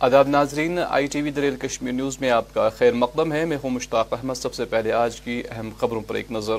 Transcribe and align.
آداب 0.00 0.28
ناظرین، 0.28 0.78
I 0.88 1.06
T 1.06 1.22
V 1.22 1.30
دریل 1.30 1.56
Kashmir 1.56 1.92
news 1.92 2.16
میں 2.20 2.30
آپ 2.30 2.54
کا 2.54 2.68
خیر 2.68 2.92
مقدم 2.92 3.32
ہے۔ 3.32 3.44
میں 3.44 3.56
ہوں 3.64 3.70
مشتاق 3.70 4.12
احمد۔ 4.12 4.34
سب 4.34 4.54
سے 4.54 4.64
پہلے 4.64 4.92
آج 4.92 5.20
کی 5.20 5.42
اہم 5.50 5.70
خبروں 5.80 6.00
پر 6.00 6.14
ایک 6.14 6.32
نظر۔ 6.32 6.54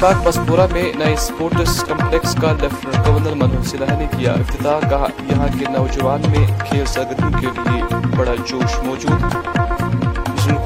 پاک 0.00 0.24
پسپورا 0.24 0.66
میں 0.72 0.92
نئے 0.96 1.16
سپورٹس 1.16 1.84
کمپلیکس 1.84 2.34
کا 2.34 2.52
لیفٹنٹ 2.52 3.06
گورنر 3.06 3.34
منوج 3.34 3.66
سنہا 3.66 3.98
نے 3.98 4.06
کیا 4.16 4.32
افتتاح۔ 4.32 4.88
کہا، 4.88 5.06
یہاں 5.30 5.48
کے 5.58 5.64
نوجوان 5.70 6.20
میں 6.20 6.46
کھیل 6.68 6.84
سرگرمیوں 6.86 7.40
کے 7.40 7.46
لیے 7.46 7.82
بڑا 8.16 8.34
جوش 8.46 8.78
موجود۔ 8.84 9.24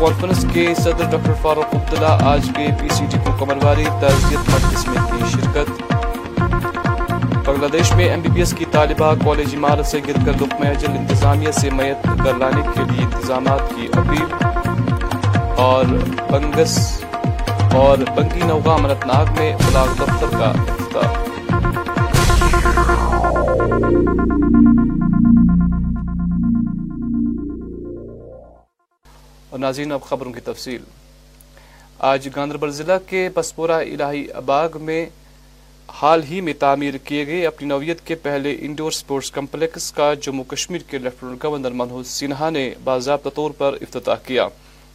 کانفرنس 0.01 0.45
کے 0.53 0.75
صدر 0.79 1.05
ڈاکٹر 1.11 1.33
فاروق 1.43 1.75
عبداللہ، 1.75 2.25
آج 2.25 2.51
کے 2.57 2.67
پی 2.81 2.89
سی 2.89 3.05
ٹی 3.11 3.19
کو 3.25 3.45
کمرواری 3.45 3.85
تعزیت 4.01 4.51
مجلس 4.51 4.89
میں 4.89 5.03
کی 5.07 5.25
شرکت۔ 5.33 5.93
بنگلہ 7.49 7.67
دیش 7.73 7.95
میں 7.95 8.05
ایم 8.05 8.21
بی 8.21 8.29
بی 8.29 8.41
ایس 8.41 8.53
کی 8.53 8.65
طالبہ 8.71 9.15
کالج 9.25 9.55
عمارت 9.55 9.87
سے 9.87 10.01
گر 10.09 10.13
کر 10.27 10.33
لقمہ 10.33 10.67
اجل 10.67 10.91
انتظامیہ 10.91 11.51
سے 11.51 11.71
میت 11.71 12.09
کر 12.25 12.35
لانے 12.35 12.63
کے 12.75 12.81
لیے 12.91 13.05
انتظامات 13.05 13.61
کی 13.71 13.89
اپیل۔ 13.93 14.47
اور 15.57 15.85
بنگس 16.31 17.03
اور 17.75 17.99
بنگی 17.99 18.43
نوگا 18.47 18.73
امنت 18.73 19.07
ناگ 19.07 19.25
میں 19.39 19.57
بلاک 19.67 19.99
دفتر 19.99 20.39
کا 20.39 20.45
افتتاح۔ 20.45 21.28
اور 29.59 29.65
ناظرین، 29.65 29.93
اب 29.93 30.03
خبروں 30.03 30.33
کی 30.33 30.41
تفصیل۔ 30.41 30.83
آج 31.99 32.29
گاندربل 32.37 32.71
ضلع 32.71 32.99
کے 33.07 33.29
پسپورہ 33.35 33.71
الہی 33.71 34.27
اباغ 34.35 34.69
میں 34.81 35.07
حال 35.89 36.23
ہی 36.23 36.41
میں 36.41 36.53
تعمیر 36.59 36.95
کیے 36.97 37.27
گئے 37.27 37.47
اپنی 37.47 37.69
نوعیت 37.69 38.07
کے 38.07 38.15
پہلے 38.15 38.57
انڈور 38.61 38.91
سپورٹس 38.91 39.31
کمپلیکس 39.31 39.93
کا 39.93 40.15
جموں 40.15 40.45
کشمیر 40.45 40.79
کے 40.79 40.99
لیفٹنٹ 40.99 41.45
گورنر 41.45 41.71
منوج 41.71 42.07
سنہا 42.07 42.51
نے 42.51 42.75
باضابطہ 42.85 43.29
طور 43.35 43.51
پر 43.51 43.77
افتتاح 43.81 44.15
کیا۔ 44.27 44.49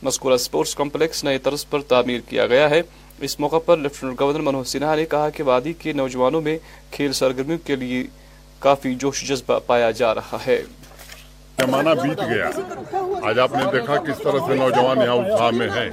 مذکورہ 0.04 0.38
سپورٹس 0.38 0.76
کمپلیکس 0.76 1.24
نئے 1.24 1.38
طرز 1.38 1.70
پر 1.70 1.82
تعمیر 1.82 2.20
کیا 2.30 2.48
گیا 2.48 2.70
ہے۔ 2.70 2.82
اس 3.20 3.40
موقع 3.40 3.60
پر 3.66 3.78
لیفٹنٹ 3.78 4.20
گورنر 4.20 4.40
منوج 4.40 4.68
سنہا 4.68 4.96
نے 4.96 5.06
کہا 5.06 5.30
کہ 5.30 5.44
وادی 5.44 5.74
کے 5.74 5.94
نوجوانوں 5.94 6.42
میں 6.42 6.58
کھیل 6.92 7.14
سرگرمیوں 7.14 7.60
کے 7.66 7.76
لیے 7.76 8.04
کافی 8.60 8.96
جوش 8.96 9.30
جذبہ 9.30 9.60
پایا 9.66 9.92
جا 9.92 10.16
رہا 10.16 10.38
ہے۔ 10.48 10.64
زمانہ 11.60 11.90
بیت 11.90 12.20
گیا۔ 12.20 12.50
آج 13.28 13.40
آپ 13.40 13.56
نے 13.56 13.64
دیکھا 13.72 13.96
کس 13.98 14.18
طرح 14.18 14.40
سے 14.48 14.56
نوجوان 14.56 14.98
یہاں 14.98 15.16
اتساہ 15.16 15.50
میں 15.52 15.70
ہیں۔ 15.70 15.90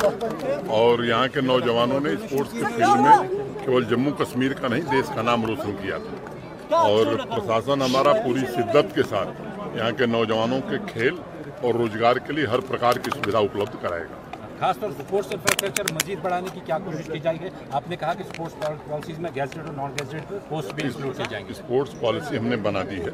اور 0.68 1.04
یہاں 1.04 1.26
کے 1.34 1.40
نوجوانوں 1.40 2.00
نے 2.00 2.10
اسپورٹس 2.10 2.52
کے 2.52 2.62
فیلڈ 2.74 3.00
میں 3.00 3.16
کیول 3.64 3.84
جموں 3.84 4.12
کشمیر 4.12 4.52
کا 4.52 4.68
نہیں 4.68 4.80
دیش 4.80 5.14
کا 5.14 5.22
نام 5.22 5.46
روشن 5.46 5.72
کیا 5.82 5.98
تھا۔ 5.98 6.76
اور 6.76 7.06
پرشاسن 7.06 7.82
ہمارا 7.82 8.12
پوری 8.12 8.40
شدت 8.40 8.94
کے 8.94 9.02
ساتھ 9.08 9.42
یہاں 9.76 9.90
کے 9.90 10.06
نوجوانوں 10.06 10.60
کے 10.70 10.76
کھیل 10.92 11.14
اور 11.62 11.74
روزگار 11.74 12.16
کے 12.16 12.32
لیے 12.32 12.46
ہر 12.46 12.58
پرکار 12.58 12.92
کی 12.92 13.10
سویدھا 13.14 13.38
اپلبدھ 13.38 13.76
کرائے 13.82 14.02
گا۔ 14.02 14.14
خاص 14.60 14.78
طور 14.78 14.90
اسپورٹس 14.90 15.32
انفراسٹرکچر 15.32 15.94
مزید 15.94 16.18
بڑھانے 16.22 16.48
کی 16.54 16.60
کیا 16.66 16.78
کوشش 16.78 17.06
کی 17.12 17.18
جائے 17.18 17.36
گی؟ 17.40 17.48
آپ 17.70 17.90
نے 17.90 17.96
کہا 17.96 18.14
کہ 18.14 18.22
اسپورٹس 18.22 18.60
پالیسیز 18.90 19.18
میں 19.18 19.30
گیزٹ 19.34 19.58
اور 19.58 19.74
نان 19.74 19.92
گیزٹ 20.00 20.32
پوسٹ 20.48 20.74
بھی 20.74 20.82
انکلوڈ 20.84 21.16
کی 21.16 21.22
جائیں 21.30 21.46
گے۔ 21.46 21.52
اسپورٹس 21.52 22.00
پالیسی 22.00 22.38
ہم 22.38 22.46
نے 22.46 22.56
بنا 22.56 22.82
دی 22.90 23.00
ہے۔ 23.00 23.10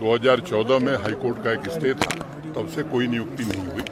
دو 0.00 0.14
ہزار 0.14 0.36
چودہ 0.38 0.78
میں 0.82 0.94
ہائی 0.94 1.14
کورٹ 1.22 1.44
کا 1.44 1.50
ایک 1.50 1.68
اسٹے 1.68 1.92
تھا۔ 1.92 2.33
تب 2.54 2.62
سے 2.74 2.82
کوئی 2.90 3.06
نیوکتی 3.06 3.44
نہیں 3.46 3.66
ہوئی۔ 3.66 3.82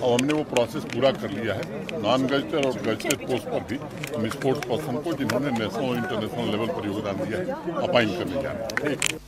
اور 0.00 0.20
ہم 0.20 0.26
نے 0.26 0.32
وہ 0.32 0.44
پروسیس 0.50 0.82
پورا 0.92 1.10
کر 1.10 1.28
لیا 1.28 1.54
ہے۔ 1.54 1.62
نان 2.02 2.24
گزٹر 2.24 2.64
اور 2.64 2.72
گزٹڈ 2.86 3.26
پوسٹ 3.28 3.44
پر 3.44 3.58
بھی 3.68 3.76
ہم 4.16 4.24
اسپورٹس 4.24 4.60
پرسن 4.68 5.00
کو 5.04 5.12
جنہوں 5.12 5.40
نے 5.40 5.50
نیشنل 5.50 5.84
اور 5.86 5.96
انٹرنیشنل 5.96 6.50
لیول 6.50 6.66
پر 6.66 6.84
یوگدان 6.84 7.14
دیا 7.18 7.38
ہے 7.38 7.44
اپائنٹ 7.76 8.10
کرنے 8.18 8.42
جا 8.42 8.52
رہے 8.52 8.88
ہیں۔ 8.88 9.18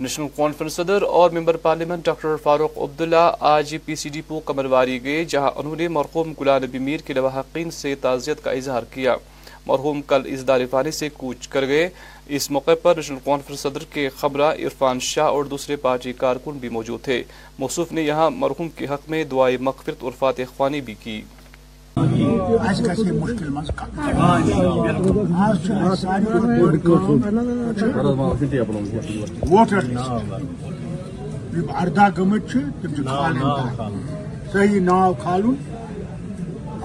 نیشنل 0.00 0.26
کانفرنس 0.36 0.72
صدر 0.72 1.02
اور 1.02 1.30
member 1.30 1.56
parliament 1.56 2.04
doctor 2.04 2.36
Farooq 2.42 2.78
Abdullah 2.78 3.32
آج 3.40 3.76
پی 3.84 3.94
سی 3.94 4.08
ڈی 4.08 4.22
پو 4.26 4.40
کمرواری 4.40 5.04
گئے، 5.04 5.24
جہاں 5.24 5.50
انہوں 5.56 5.76
نے 5.76 5.88
مرحوم 5.88 6.32
غلام 6.40 6.64
نبی 6.64 6.78
میر 6.78 7.00
کے 7.00 7.12
لواحقین 7.12 7.70
سے 7.70 7.94
تعزیت 7.94 8.44
کا 8.44 8.50
اظہار 8.50 8.82
کیا۔ 8.90 9.16
مرحوم 9.66 10.00
کل 10.02 10.22
اس 10.26 10.46
دارفانی 10.48 10.90
سے 10.90 11.08
کوچ 11.16 11.48
کر 11.48 11.66
گئے 11.66 11.88
اس 12.28 12.50
موقع 12.50 12.74
پر 12.82 12.96
نیشنل 12.96 13.18
کانفرنس 13.24 13.60
صدر 13.60 13.84
کے 13.92 14.08
خبرہ 14.16 14.50
عرفان 14.54 15.00
شاہ 15.02 15.26
اور 15.26 15.44
دوسرے 15.44 15.76
پارٹی 15.76 16.12
کارکن 16.18 16.58
بھی 16.58 16.68
موجود 16.68 17.02
تھے 17.04 17.22
موصوف 17.58 17.92
نے 17.92 18.02
یہاں 18.02 18.28
مرحوم 18.32 18.68
کے 18.76 18.86
حق 18.86 19.08
میں 19.10 19.22
دعائیں 19.30 19.56
مغفرت 19.60 20.02
اور 20.02 20.12
فاتح 20.18 20.56
خوانی 20.56 20.80
بھی 20.80 20.94
کی 21.02 21.20
اردہ 31.72 32.08
گمت 32.18 32.56
صحیح 34.52 34.80
ناو 34.80 35.12
کھالن 35.14 35.54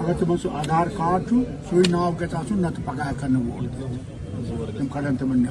اگر 0.07 0.15
تم 0.15 0.37
سو 0.37 0.49
آدھار 0.49 0.87
کارڈ 0.97 1.33
سی 1.69 1.91
ناو 1.91 2.11
گھس 2.11 2.33
آن 2.33 2.57
نت 2.57 2.85
پگہ 2.85 3.01
ہکن 3.01 3.37
ووٹ 3.37 4.77
تم 4.77 4.87
کڑن 4.87 5.15
تم 5.15 5.45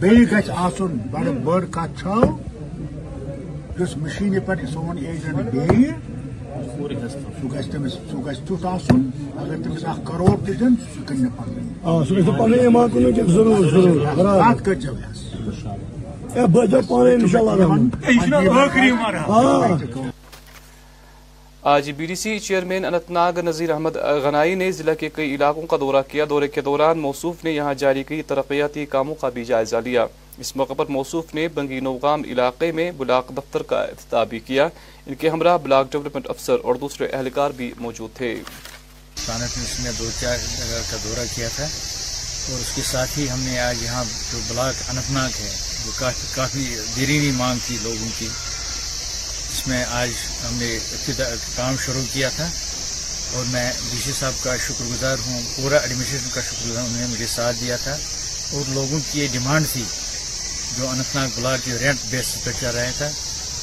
بیس 0.00 0.80
بڑ 1.12 1.28
بڑ 1.44 1.66
کت 1.66 2.00
چھو 2.00 2.20
اس 3.78 3.96
مشین 3.96 4.40
پہ 4.46 4.66
سون 4.72 4.98
ایجنٹ 4.98 5.52
بیہ 5.52 5.92
سہ 6.68 7.48
گھس 7.48 7.66
تمس 7.72 7.92
سہ 8.10 8.16
گھس 8.24 8.38
تیت 8.48 8.66
آن 8.66 9.10
اگر 9.36 9.62
تمس 9.62 9.84
اخ 9.84 10.06
کروڑ 10.06 10.36
تہ 10.36 10.52
دن 10.60 10.74
سہ 10.94 11.08
کن 11.08 11.28
کت 11.28 11.48
کر 14.64 14.74
آج 21.70 21.90
بی 21.96 22.06
ڈی 22.06 22.14
سی 22.14 22.38
چیئرمین 22.38 22.84
انت 22.84 23.10
ناگ 23.10 23.38
نذیر 23.38 23.70
احمد 23.70 23.96
غنائی 24.22 24.54
نے 24.54 24.70
ضلع 24.72 24.94
کے 25.00 25.08
کئی 25.14 25.34
علاقوں 25.34 25.66
کا 25.66 25.76
دورہ 25.80 26.02
کیا۔ 26.08 26.24
دورے 26.30 26.48
کے 26.48 26.60
دوران 26.60 26.98
موصوف 26.98 27.44
نے 27.44 27.50
یہاں 27.52 27.74
جاری 27.78 28.02
کئی 28.04 28.22
ترقیاتی 28.22 28.86
کاموں 28.86 29.14
کا 29.20 29.28
بھی 29.28 29.44
جائزہ 29.44 29.76
لیا۔ 29.84 30.06
اس 30.38 30.54
موقع 30.56 30.72
پر 30.76 30.86
موصوف 30.88 31.34
نے 31.34 31.46
بنگی 31.54 31.80
نوگام 31.80 32.22
علاقے 32.30 32.72
میں 32.72 32.90
بلاک 32.96 33.28
دفتر 33.36 33.62
کا 33.62 33.82
افتتاح 33.82 34.24
بھی 34.24 34.38
کیا۔ 34.46 34.68
ان 35.06 35.14
کے 35.14 35.28
ہمراہ 35.28 35.58
بلاک 35.62 35.92
ڈیولپمنٹ 35.92 36.30
افسر 36.30 36.56
اور 36.62 36.74
دوسرے 36.74 37.08
اہلکار 37.12 37.50
بھی 37.56 37.72
موجود 37.78 38.16
تھے۔ 38.16 38.34
میں 39.28 39.92
دو 39.98 40.08
چار 40.20 40.38
جگہ 40.38 40.80
کا 40.90 40.96
دورہ 41.04 41.24
کیا 41.34 41.48
تھا 41.56 41.64
اور 41.64 42.60
اس 42.60 42.74
کے 42.76 42.82
ساتھ 42.82 43.18
ہی 43.18 43.30
ہم 43.30 43.40
نے 43.40 43.58
آج 43.60 43.82
یہاں 43.82 44.04
جو 44.32 44.38
بلاک 44.48 44.74
انت 44.88 45.10
ناگ 45.10 45.40
ہے، 45.40 45.50
وہ 45.86 45.92
کافی 45.98 46.26
کافی 46.34 46.64
دیرینی 46.96 47.30
مانگ 47.36 47.58
تھی 47.66 47.76
لوگوں 47.82 48.08
کی۔ 48.18 48.28
اس 49.62 49.68
میں 49.68 49.84
آج 49.94 50.10
ہم 50.44 50.54
نے 50.58 50.68
کام 51.56 51.76
شروع 51.84 52.02
کیا 52.12 52.28
تھا 52.36 52.48
اور 53.34 53.44
میں 53.50 53.70
ڈی 53.90 53.98
سی 54.04 54.12
صاحب 54.12 54.42
کا 54.42 54.56
شکر 54.66 54.84
گزار 54.84 55.16
ہوں، 55.26 55.42
پورا 55.56 55.76
ایڈمنسٹریشن 55.76 56.30
کا 56.34 56.40
شکر 56.40 56.68
گزار 56.68 56.82
انہوں 56.82 56.98
نے 57.00 57.06
مجھے 57.10 57.26
ساتھ 57.34 57.56
دیا 57.60 57.76
تھا 57.82 57.92
اور 58.52 58.72
لوگوں 58.74 58.98
کی 59.10 59.20
یہ 59.20 59.28
ڈیمانڈ 59.32 59.66
تھی 59.72 59.84
جو 60.76 60.88
اننت 60.88 61.14
ناگ 61.16 61.28
بلاک 61.34 61.64
کے 61.64 61.76
رینٹ 61.80 62.00
بیس 62.10 62.34
پہ 62.44 62.50
چل 62.60 62.74
رہا 62.76 62.90
تھا۔ 62.98 63.08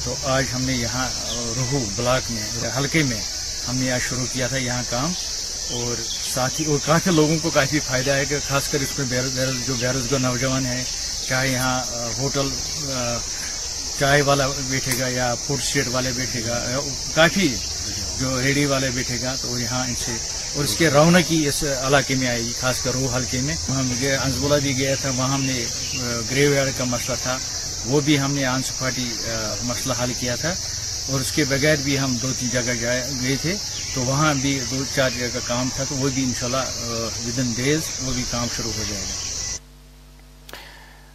تو 0.04 0.14
آج 0.34 0.44
ہم 0.54 0.62
نے 0.64 0.74
یہاں 0.74 1.08
روہو 1.56 1.84
بلاک 1.96 2.30
میں، 2.30 2.70
حلقے 2.76 3.02
میں 3.10 3.20
ہم 3.68 3.76
نے 3.76 3.90
آج 3.92 4.00
شروع 4.08 4.26
کیا 4.32 4.46
تھا 4.48 4.56
یہاں 4.56 4.82
کام 4.90 5.12
اور 5.72 6.02
ساتھ 6.32 6.60
ہی 6.60 6.64
اور 6.66 6.78
کافی 6.86 7.10
لوگوں 7.10 7.36
کو 7.42 7.50
کافی 7.50 7.80
فائدہ 7.88 8.10
ہے 8.10 8.24
کہ 8.28 8.38
خاص 8.48 8.68
کر 8.70 8.80
اس 8.80 8.98
میں 8.98 9.06
جو 9.66 9.74
بے 9.74 9.92
روزگار 9.92 10.18
نوجوان 10.20 10.66
ہیں، 10.66 10.82
چاہے 11.28 11.48
یہاں 11.48 11.78
ہوٹل 12.18 12.48
چائے 14.00 14.22
والا 14.22 14.46
بیٹھے 14.68 14.98
گا 14.98 15.08
یا 15.08 15.34
فوڈ 15.46 15.58
اسٹریٹ 15.62 15.88
والے 15.92 16.10
بیٹھے 16.16 16.40
گا 16.46 16.58
کافی 17.14 17.48
جو 18.18 18.40
ریڈی 18.42 18.64
والے 18.66 18.90
بیٹھے 18.94 19.16
گا، 19.22 19.34
تو 19.40 19.58
یہاں 19.58 19.84
ان 19.88 19.94
سے، 20.04 20.12
اور 20.54 20.64
اس 20.64 20.76
کے 20.76 20.88
رونق 20.90 21.30
ہی 21.30 21.46
اس 21.48 21.62
علاقے 21.86 22.14
میں 22.14 22.28
آئے 22.28 22.40
گی 22.44 22.52
خاص 22.60 22.80
کر 22.82 22.92
روح 22.92 23.16
حلقے 23.16 23.40
میں۔ 23.40 23.56
وہاں 23.68 23.82
مجھے 23.82 24.16
بھی 24.62 24.76
گیا 24.78 24.94
تھا، 25.00 25.10
وہاں 25.16 25.28
ہم 25.28 25.42
نے 25.44 25.64
گریو 26.30 26.54
یارڈ 26.54 26.78
کا 26.78 26.84
مسئلہ 26.84 27.16
تھا۔ 27.22 27.38
وہ 27.84 28.00
بھی 28.00 28.18
ہم 28.20 28.34
نے 28.34 28.44
آن 28.44 28.62
سپاٹی 28.62 29.08
مسئلہ 29.62 29.94
حل 30.02 30.12
کیا 30.20 30.36
تھا۔ 30.36 30.54
اور 31.08 31.20
اس 31.20 31.32
کے 31.32 31.44
بغیر 31.48 31.76
بھی 31.84 31.98
ہم 31.98 32.16
دو 32.22 32.32
تین 32.38 32.48
جگہ 32.52 32.72
گئے 32.80 33.36
تھے۔ 33.42 33.54
تو 33.94 34.00
وہاں 34.02 34.34
بھی 34.34 34.60
دو 34.70 34.84
چار 34.94 35.10
جگہ 35.18 35.32
کا 35.32 35.40
کام 35.46 35.68
تھا، 35.76 35.84
تو 35.88 35.94
وہ 35.96 36.08
بھی 36.14 36.22
انشاءاللہ 36.22 36.64
ود 37.26 37.38
ان 37.38 37.52
ڈیز 37.56 37.80
وہ 38.02 38.12
بھی 38.12 38.24
کام 38.30 38.48
شروع 38.56 38.72
ہو 38.78 38.84
جائے 38.88 39.02
گا۔ 39.02 39.29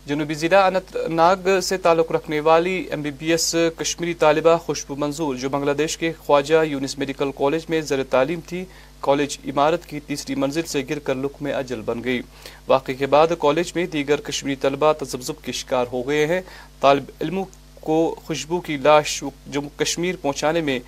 جنوبی 0.07 0.33
ضلع 0.33 0.59
انت 0.65 0.95
ناگ 1.09 1.47
سے 1.63 1.77
تعلق 1.77 2.11
رکھنے 2.11 2.39
والی 2.39 2.73
M 2.91 3.01
B 3.01 3.11
B 3.11 3.31
S 3.31 3.55
Kashmiri 3.77 4.13
طالبہ 4.13 4.55
خوشبو 4.57 4.95
منظور، 4.95 5.35
جو 5.35 5.49
بنگلہ 5.49 5.71
دیش 5.77 5.97
کے 5.97 6.11
خواجہ 6.19 6.63
یونس 6.63 6.97
میڈیکل 6.97 7.31
کالج 7.35 7.65
میں 7.69 7.79
زیر 7.81 8.03
تعلیم 8.09 8.39
تھی، 8.47 8.63
کالج 8.99 9.37
عمارت 9.45 9.85
کی 9.85 9.99
تیسری 9.99 10.35
منزل 10.35 10.63
سے 10.63 10.83
گر 10.89 10.99
کر 10.99 11.15
لک 11.15 11.41
میں 11.41 11.53
اجل 11.53 11.81
بن 11.85 12.03
گئی۔ 12.03 12.21
واقعے 12.67 12.95
کے 12.95 13.05
بعد 13.05 13.33
کالج 13.39 13.71
میں 13.75 13.85
دیگر 13.85 14.21
کشمیری 14.21 14.55
طلبہ 14.55 14.93
تذبذب 14.93 15.43
کے 15.43 15.51
شکار 15.51 15.85
ہو 15.91 16.07
گئے 16.07 16.25
ہیں۔ 16.27 16.41
طالب 16.81 17.11
علموں 17.21 17.45
کو 17.81 18.15
خوشبو 18.25 18.59
کی 18.61 18.77
لاش 18.77 19.23
جموں 19.51 19.69
کشمیر 19.79 20.15
پہنچانے 20.21 20.61
میں 20.61 20.79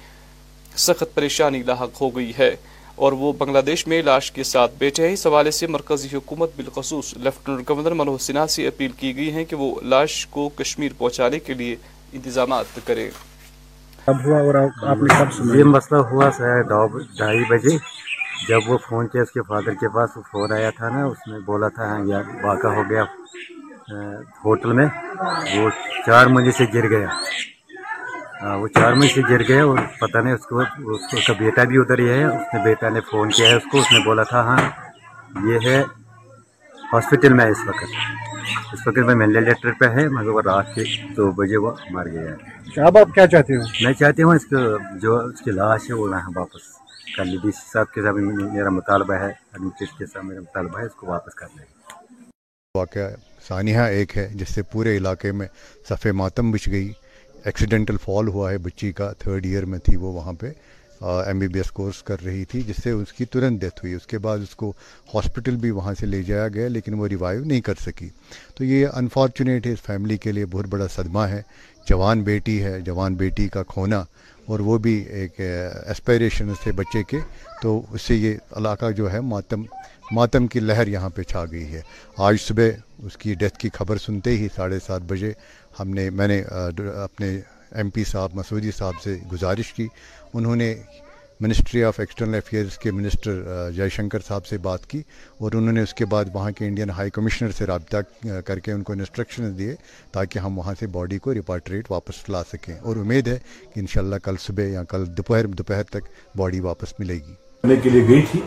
سخت 0.78 1.16
پریشانی 1.16 1.64
لاحق 1.64 2.02
ہو 2.02 2.16
گئی 2.16 2.32
ہے۔ 2.40 2.56
اور 2.98 3.12
وہ 3.12 3.34
بنگلہ 3.34 3.62
دیش 3.62 3.88
میں 3.88 4.02
لاش 4.02 4.32
کے 4.32 4.44
ساتھ 4.44 4.72
بیٹھے 4.78 5.06
ہیں۔ 5.06 5.14
اس 5.14 5.26
حوالے 5.28 5.52
سے 5.52 5.68
مرکزی 5.68 6.08
حکومت 6.14 6.50
بالخصوص 6.56 7.14
لیفٹنٹ 7.18 7.70
گورنر 7.70 7.92
منوہر 7.92 8.18
سنہا 8.18 8.48
سے 8.48 8.68
اپیل 8.68 8.92
کی 8.92 9.16
گئی 9.16 9.34
ہے 9.34 9.46
کہ 9.46 9.56
وہ 9.56 9.82
لاش 9.82 10.28
کو 10.28 10.50
کشمیر 10.50 10.92
پہنچانے 10.98 11.40
کے 11.40 11.54
لیے 11.54 11.76
انتظامات 12.14 12.80
کریں۔ 12.86 13.10
کب 14.06 14.26
ہوا 14.26 14.40
اور 14.42 14.56
آپ 14.56 14.98
نے 14.98 15.14
کب 15.20 15.32
سنا؟ 15.34 15.58
یہ 15.58 15.64
مسئلہ 15.64 16.00
ہوا 16.02 16.30
ڈھائی 17.18 17.44
بجے۔ 17.50 17.78
جب 18.48 18.60
وہ 18.68 18.78
فون 18.78 19.08
کیا 19.08 19.22
اس 19.22 19.32
کے 19.32 19.42
فادر 19.42 19.74
کے 19.74 19.88
پاس 19.90 20.10
وہ 20.18 20.22
فون 20.32 20.52
آیا 20.52 20.70
تھا 20.70 20.90
نا 20.90 21.06
اس 21.06 21.28
نے 21.28 21.40
بولا 21.40 21.68
تھا 21.68 21.84
ہاں 21.84 22.00
یار 22.06 22.24
واقع 22.44 22.68
ہو 22.68 22.84
گیا 22.90 23.04
ہوٹل 24.46 24.72
میں۔ 24.72 24.88
وہ 25.58 25.70
چار 26.06 26.26
منزل 26.26 26.52
سے 26.52 26.66
گر 26.74 26.90
گیا۔ 26.90 27.08
وہ 28.42 28.68
چار 28.68 28.94
منزل 28.94 29.08
سے 29.08 29.22
گر 29.30 29.42
گیا 29.48 29.64
اور 29.64 29.78
پتہ 30.00 30.18
نہیں 30.18 30.34
اس 30.34 30.46
کو 30.46 30.60
اس 30.60 31.28
کا 31.28 31.34
بیٹا 31.40 31.64
بھی 31.64 31.78
ادھر 31.78 32.00
ہی 32.00 32.10
ہے 32.10 32.24
اس 32.24 32.54
نے 32.54 32.64
بیٹا 32.64 32.90
نے 32.90 33.00
فون 33.02 33.30
کیا 33.30 33.50
ہے 33.50 33.56
اس 33.56 33.64
کو 33.72 33.80
اس 33.80 33.92
نے 33.92 34.00
بولا 34.06 34.24
تھا 34.24 34.42
ہاں 34.42 34.58
یہ 35.44 35.60
ہے 35.66 35.84
ہاسپٹل 36.94 37.34
میں 37.34 37.46
اس 37.46 37.58
وقت۔ 37.68 37.84
اس 38.74 38.88
وقت 38.88 38.98
میں 38.98 39.16
مینڈل 39.16 39.44
لیٹر 39.44 39.72
پہ 39.80 39.86
ہے 39.86 40.08
مگر 40.08 40.28
وہ 40.28 40.42
رات 40.42 40.76
کے 40.76 40.84
دو 41.18 41.32
بجے 41.32 41.58
وہ 41.58 41.72
مر 41.90 42.08
گیا 42.08 42.22
ہے۔ 42.22 42.82
اب 42.82 42.98
آپ 42.98 43.14
کیا 43.16 43.28
چاہتے 43.28 43.56
ہو؟ 43.56 43.62
میں 43.82 43.94
چاہتی 43.94 44.24
ہوں 44.24 44.36
اس 44.36 44.46
کو 44.46 44.78
جو 44.98 45.16
اس 45.18 45.42
کی 45.42 45.52
لاش 45.52 45.90
ہے 45.90 45.96
وہ 45.96 46.10
یہاں 46.10 46.32
واپس 46.36 46.64
کر 47.18 47.26
لی۔ 47.26 47.38
ڈی 47.38 47.52
سی 47.52 47.70
صاحب 47.74 47.92
کے 47.92 48.02
ساتھ 48.02 48.16
میرا 48.16 48.70
مطالبہ 48.70 49.14
ہے 49.14 49.28
ایڈمنسٹریشن 49.28 49.98
کے 49.98 50.06
ساتھ 50.06 50.26
میرا 50.26 50.40
مطالبہ 50.40 50.80
ہے 50.80 50.86
اس 50.86 50.96
کو 50.96 51.08
واپس 51.08 51.36
کر 51.36 51.48
لیں۔ 51.56 51.66
واقعہ 52.76 53.10
سانحہ 53.48 53.84
ایک 53.98 54.18
ہے 54.18 54.30
جس 54.34 54.54
سے 54.56 54.62
پورے 54.62 54.98
علاقے 54.98 55.32
میں 55.32 55.48
صفحہ 55.90 56.12
ماتم 56.12 56.52
بچ 56.52 56.68
گئی۔ 56.68 56.92
ایکسیڈنٹل 57.48 57.98
فال 57.98 58.28
ہوا 58.28 58.52
ہے، 58.52 58.58
بچی 58.58 58.92
کا 58.92 59.12
تھرڈ 59.20 59.46
ایئر 59.46 59.66
میں 59.66 59.80
تھی 59.80 59.96
وہ 59.98 60.12
وہاں 60.14 60.34
پہ 60.34 60.52
M 61.02 61.40
B 61.40 61.48
B 61.48 61.60
S 61.60 61.70
course 61.72 62.02
کر 62.04 62.24
رہی 62.26 62.46
تھی، 62.46 62.62
جس 62.62 62.76
سے 62.84 62.92
اس 62.92 63.12
کی 63.14 63.26
ترنت 63.26 63.62
ڈیتھ 63.62 63.80
ہوئی۔ 63.84 63.94
اس 63.94 64.08
کے 64.08 64.18
بعد 64.18 64.38
اس 64.44 64.56
کو 64.56 64.74
ہاسپٹل 65.14 65.56
بھی 65.56 65.72
وہاں 65.72 65.94
سے 66.00 66.06
لے 66.06 66.22
جایا 66.24 66.48
گیا، 66.48 66.68
لیکن 66.68 66.94
وہ 66.94 67.08
ریوائیو 67.08 67.44
نہیں 67.44 67.62
کر 67.62 67.76
سکی۔ 67.86 68.10
تو 68.56 68.64
یہ 68.64 68.88
انفارچونیٹ 68.94 69.68
ہے، 69.68 69.72
اس 69.72 69.82
فیملی 69.82 70.18
کے 70.18 70.32
لیے 70.32 70.46
بہت 70.46 70.66
بڑا 70.66 70.88
صدمہ 70.88 71.28
ہے۔ 71.30 71.42
جوان 71.90 72.22
بیٹی 72.24 72.62
ہے، 72.64 72.80
جوان 72.82 73.16
بیٹی 73.16 73.48
کا 73.48 73.64
کھونا، 73.64 74.04
اور 74.46 74.60
وہ 74.60 74.78
بھی 74.78 74.94
ایک 75.18 75.40
اسپائریشن 75.90 76.52
سے 76.64 76.72
بچے 76.72 77.04
کے۔ 77.04 77.18
تو 77.62 77.82
اس 77.92 78.02
سے 78.02 78.16
یہ 78.16 78.36
علاقہ 78.52 78.92
جو 78.92 79.12
ہے، 79.14 79.20
ماتم 79.22 79.64
ماتم 80.12 80.48
کی 80.48 80.60
لہر 80.60 80.88
یہاں 80.88 81.10
پہ 81.10 81.22
چھا 81.22 81.44
گئی 81.52 81.66
ہے۔ 81.74 81.82
آج 82.18 82.36
صبح 82.42 82.70
اس 83.06 83.18
کی 83.18 83.34
ڈیتھ 83.34 83.58
کی 83.60 83.70
خبر 83.74 83.98
سنتے 83.98 84.32
ہی 84.38 84.48
ساڑھے 84.56 84.78
سات 84.86 85.02
بجے 85.08 85.32
ہم 85.80 85.90
نے 85.90 86.10
میں 86.10 86.28
نے 86.28 86.42
اپنے 87.04 87.40
ایم 87.72 87.90
پی 87.90 88.04
صاحب، 88.04 88.30
مسعودی 88.34 88.72
صاحب 88.72 88.94
سے 89.04 89.18
گزارش 89.32 89.74
کی۔ 89.74 89.88
انہوں 90.34 90.56
نے 90.56 90.76
منسٹری 91.40 91.84
آف 91.84 92.00
ایکسٹرنل 92.00 92.36
افیئرس 92.36 92.78
کے 92.78 92.92
منسٹر 92.92 93.44
جے 93.76 93.90
شنکر 93.90 94.20
صاحب 94.28 94.46
سے 94.46 94.58
بات 94.58 94.88
کی 94.88 95.02
اور 95.38 95.52
انہوں 95.52 95.74
نے 95.74 95.82
اس 95.82 95.94
کے 95.94 96.06
بعد 96.06 96.26
وہاں 96.34 96.52
کے 96.52 96.66
انڈین 96.66 96.90
ہائی 96.90 97.10
کمشنر 97.10 97.52
سے 97.52 97.66
رابطہ 97.66 98.28
کر 98.46 98.60
کے 98.60 98.72
ان 98.72 98.84
کو 98.84 98.94
انسٹرکشن 98.94 99.58
دیے 99.58 99.76
تاکہ 100.12 100.40
ہم 100.40 100.58
وہاں 100.58 100.74
سے 100.80 100.88
باڈی 100.88 101.18
کو 101.18 101.34
ریپارٹریٹ 101.34 101.92
واپس 101.92 102.30
لا 102.30 102.44
سکیں۔ 102.44 102.74
اور 102.82 102.96
امید 102.96 103.28
ہے 103.28 103.40
کہ 103.76 103.80
انشاءاللہ 103.80 104.16
کل 104.16 104.36
صبح 104.40 104.64
یا 104.64 104.84
کل 104.84 105.18
دوپہر 105.18 105.46
دوپہر 105.46 105.84
تک 105.84 106.38
باڈی 106.38 106.60
واپس 106.60 107.00
ملے 107.00 107.14
گی۔ 107.14 107.34
کرنے 107.62 107.76
کے 107.76 107.90
لیے 107.90 108.08
گئی 108.08 108.22
تھی۔ 108.32 108.40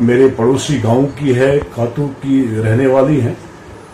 میرے 0.00 0.28
پڑوسی 0.36 0.82
گاؤں 0.84 1.06
کی 1.16 1.34
ہے 1.36 1.58
کاتو 1.74 2.08
کی 2.22 2.46
رہنے 2.64 2.86
والی 2.86 3.20
ہیں 3.20 3.34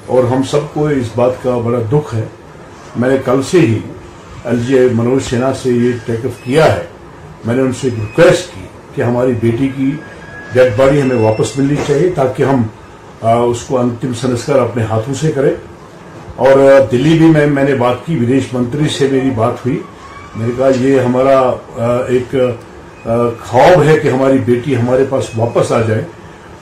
اور 0.06 0.24
ہم 0.24 0.42
سب 0.42 0.74
کو 0.74 0.88
اس 0.88 1.06
بات 1.16 1.32
کا 1.42 1.58
بڑا 1.58 1.78
دکھ 1.92 2.14
ہے۔ 2.14 2.24
میں 2.96 3.10
نے 3.10 3.16
کل 3.24 3.40
سے 3.50 3.60
ہی 3.60 3.78
ایل 4.44 4.60
جی 4.66 4.78
منوج 4.92 5.22
سنہا 5.30 5.52
سے 5.62 5.70
یہ 5.70 5.92
ٹیک 6.04 6.26
اف 6.26 6.44
کیا 6.44 6.76
ہے۔ 6.76 6.84
میں 7.44 7.54
نے 7.54 7.62
ان 7.62 7.72
سے 7.80 7.88
ریکویسٹ 8.00 8.54
کی 8.54 8.66
کہ 8.94 9.02
ہماری 9.02 9.32
بیٹی 9.32 9.68
کی 9.76 9.90
ڈیڈ 10.52 10.72
باڈی 10.76 11.02
ہمیں 11.02 11.16
واپس 11.16 11.58
ملنی 11.58 11.74
چاہیے 11.88 12.08
تاکہ 12.08 12.42
ہم 12.42 12.62
اس 13.26 13.62
کو 13.62 13.78
انتم 13.80 14.14
سنسکار 14.14 14.58
اپنے 14.58 14.82
ہاتھوں 14.82 15.14
سے 15.14 15.32
کریں۔ 15.32 15.50
اور 16.36 16.80
دلی 16.92 17.18
بھی 17.18 17.26
میں 17.26 17.46
میں 17.46 17.64
نے 17.64 17.74
بات 17.74 18.06
کی، 18.06 18.16
ودیش 18.16 18.42
منتری 18.52 18.88
سے 18.88 19.08
میری 19.10 19.30
بات 19.30 19.66
ہوئی۔ 19.66 19.82
میں 20.36 20.46
نے 20.46 20.52
کہا، 20.56 20.68
یہ 20.80 21.00
ہمارا 21.00 21.40
ایک 22.08 22.34
خواب 23.44 23.82
ہے 23.82 23.98
کہ 23.98 24.08
ہماری 24.08 24.38
بیٹی 24.38 24.76
ہمارے 24.76 25.04
پاس 25.08 25.24
واپس 25.36 25.72
آ 25.72 25.80
جائے 25.80 26.02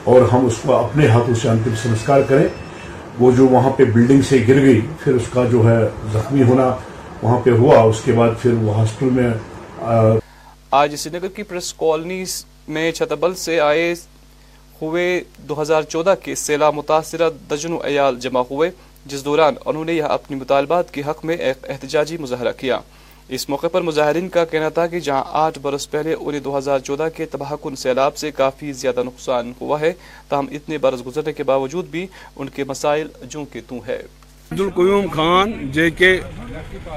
اور 0.03 0.21
ہم 0.33 0.45
اس 0.45 0.53
کو 0.61 0.75
اپنے 0.75 1.07
ہاتھوں 1.07 1.35
سے 1.35 1.49
انتم 1.49 1.71
سنسکار 1.83 2.21
کریں۔ 2.21 2.47
وہ 3.19 3.31
جو 3.31 3.47
وہاں 3.47 3.69
پہ 3.69 3.83
بلڈنگ 3.85 4.21
سے 4.21 4.43
گر 4.47 4.61
گئی، 4.61 4.79
پھر 5.03 5.13
اس 5.13 5.27
کا 5.33 5.43
جو 5.51 5.59
ہے 5.69 5.79
زخمی 6.13 6.43
ہونا 6.43 6.65
وہاں 7.21 7.39
پہ 7.43 7.49
ہوا، 7.49 7.81
اس 7.81 8.01
کے 8.05 8.11
بعد 8.11 8.29
پھر 8.41 8.53
وہ 8.53 8.75
ہاسپٹل 8.75 9.09
میں 9.09 9.29
آج 10.71 10.95
سری 10.95 11.17
نگر 11.17 11.27
کی 11.27 11.43
پریس 11.43 11.73
کالونی 11.73 12.23
میں 12.67 12.91
چھتبل 12.91 13.35
سے 13.35 13.59
آئے 13.59 13.93
ہوئے 14.81 15.23
دو 15.49 15.61
ہزار 15.61 15.81
چودہ 15.81 16.13
کے 16.23 16.35
سیلاب 16.35 16.73
متاثرہ 16.73 17.29
دجنوں 17.51 17.79
ایال 17.83 18.19
جمع 18.19 18.43
ہوئے۔ 18.49 18.71
جس 19.05 19.25
دوران 19.25 19.53
انہوں 19.65 19.85
نے 19.85 19.93
یہاں 19.93 20.09
اپنی 20.09 20.37
مطالبات 20.37 20.93
کے 20.93 21.01
حق 21.07 21.25
میں 21.25 21.35
ایک 21.35 21.69
احتجاجی 21.69 22.17
مظاہرہ 22.17 22.51
کیا۔ 22.57 22.79
اس 23.29 23.47
موقع 23.49 23.67
پر 23.71 23.81
مظاہرین 23.81 24.27
کا 24.29 24.43
کہنا 24.45 24.69
تھا 24.69 24.85
کہ 24.87 24.99
جہاں 24.99 25.23
آٹھ 25.41 25.59
برس 25.61 25.89
پہلے 25.91 26.13
انہیں 26.13 26.41
دو 26.41 26.57
ہزار 26.57 26.79
چودہ 26.79 27.07
کے 27.15 27.25
تباہ 27.25 27.53
کن 27.61 27.75
سیلاب 27.75 28.17
سے 28.17 28.31
کافی 28.31 28.71
زیادہ 28.73 29.03
نقصان 29.03 29.51
ہوا 29.61 29.79
ہے، 29.79 29.91
تاہم 30.29 30.47
اتنے 30.51 30.77
برس 30.77 31.05
گزرنے 31.05 31.33
کے 31.33 31.43
باوجود 31.43 31.85
بھی 31.91 32.05
ان 32.35 32.49
کے 32.55 32.63
مسائل 32.63 33.07
جو 33.23 33.45
کہ 33.53 33.61
تو 33.67 33.79
ہے 33.87 34.01
عبدالقیوم 34.51 35.05
خان، 35.13 35.51
جے 35.73 35.89
کے 35.91 36.17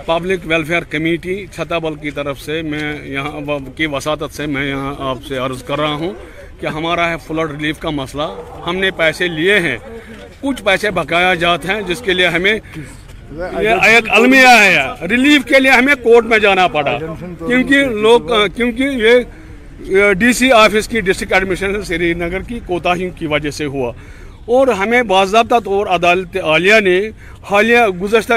پبلک 0.06 0.40
ویلفیئر 0.44 0.84
کمیٹی 0.90 1.44
چھتابل 1.54 1.94
کی 2.02 2.10
طرف 2.10 2.40
سے 2.40 2.60
میں 2.62 2.92
یہاں 3.04 3.58
کی 3.76 3.86
وساطت 3.86 4.34
سے 4.36 4.46
میں 4.46 4.66
یہاں 4.68 4.94
آپ 5.10 5.24
سے 5.28 5.38
عرض 5.38 5.62
کر 5.62 5.78
رہا 5.78 5.94
ہوں 5.94 6.12
کہ 6.60 6.66
ہمارا 6.66 7.08
ہے 7.10 7.16
فلڈ 7.26 7.50
ریلیف 7.50 7.78
کا 7.78 7.90
مسئلہ۔ 7.90 8.28
ہم 8.66 8.76
نے 8.76 8.90
پیسے 8.96 9.28
لیے 9.28 9.58
ہیں، 9.60 9.76
کچھ 10.40 10.62
پیسے 10.64 10.90
بقایا 10.90 11.34
جاتے 11.34 11.68
ہیں، 11.68 11.80
جس 11.88 12.00
کے 12.04 12.12
لیے 12.12 12.26
ہمیں 12.26 12.58
یہ 13.32 13.68
ایک 13.68 14.04
المیہ 14.10 14.46
ہے۔ 14.46 15.06
ریلیف 15.08 15.44
کے 15.44 15.60
لیے 15.60 15.70
ہمیں 15.70 15.94
کورٹ 15.94 16.24
میں 16.24 16.38
جانا 16.38 16.68
پڑا۔ 16.68 16.98
کیونکہ 17.46 17.84
لوگ 17.84 18.20
کیونکہ 18.56 18.82
یہ 18.82 20.12
ڈی 20.12 20.32
سی 20.32 20.52
آفس 20.52 20.88
کی 20.88 21.00
ڈسٹرکٹ 21.00 21.32
ایڈمنسٹریشن 21.32 21.82
سری 21.82 22.14
نگر 22.14 22.40
کی 22.40 22.60
کوتاہیوں 22.66 23.10
کی 23.18 23.26
وجہ 23.26 23.50
سے 23.50 23.64
ہوا۔ 23.64 23.92
اور 24.46 24.68
ہمیں 24.68 25.02
باضابطہ 25.02 25.54
طور 25.64 25.86
عدالت 25.86 26.36
عالیہ 26.44 26.80
نے 26.80 27.10
حالیہ 27.50 27.86
گزشتہ 28.02 28.32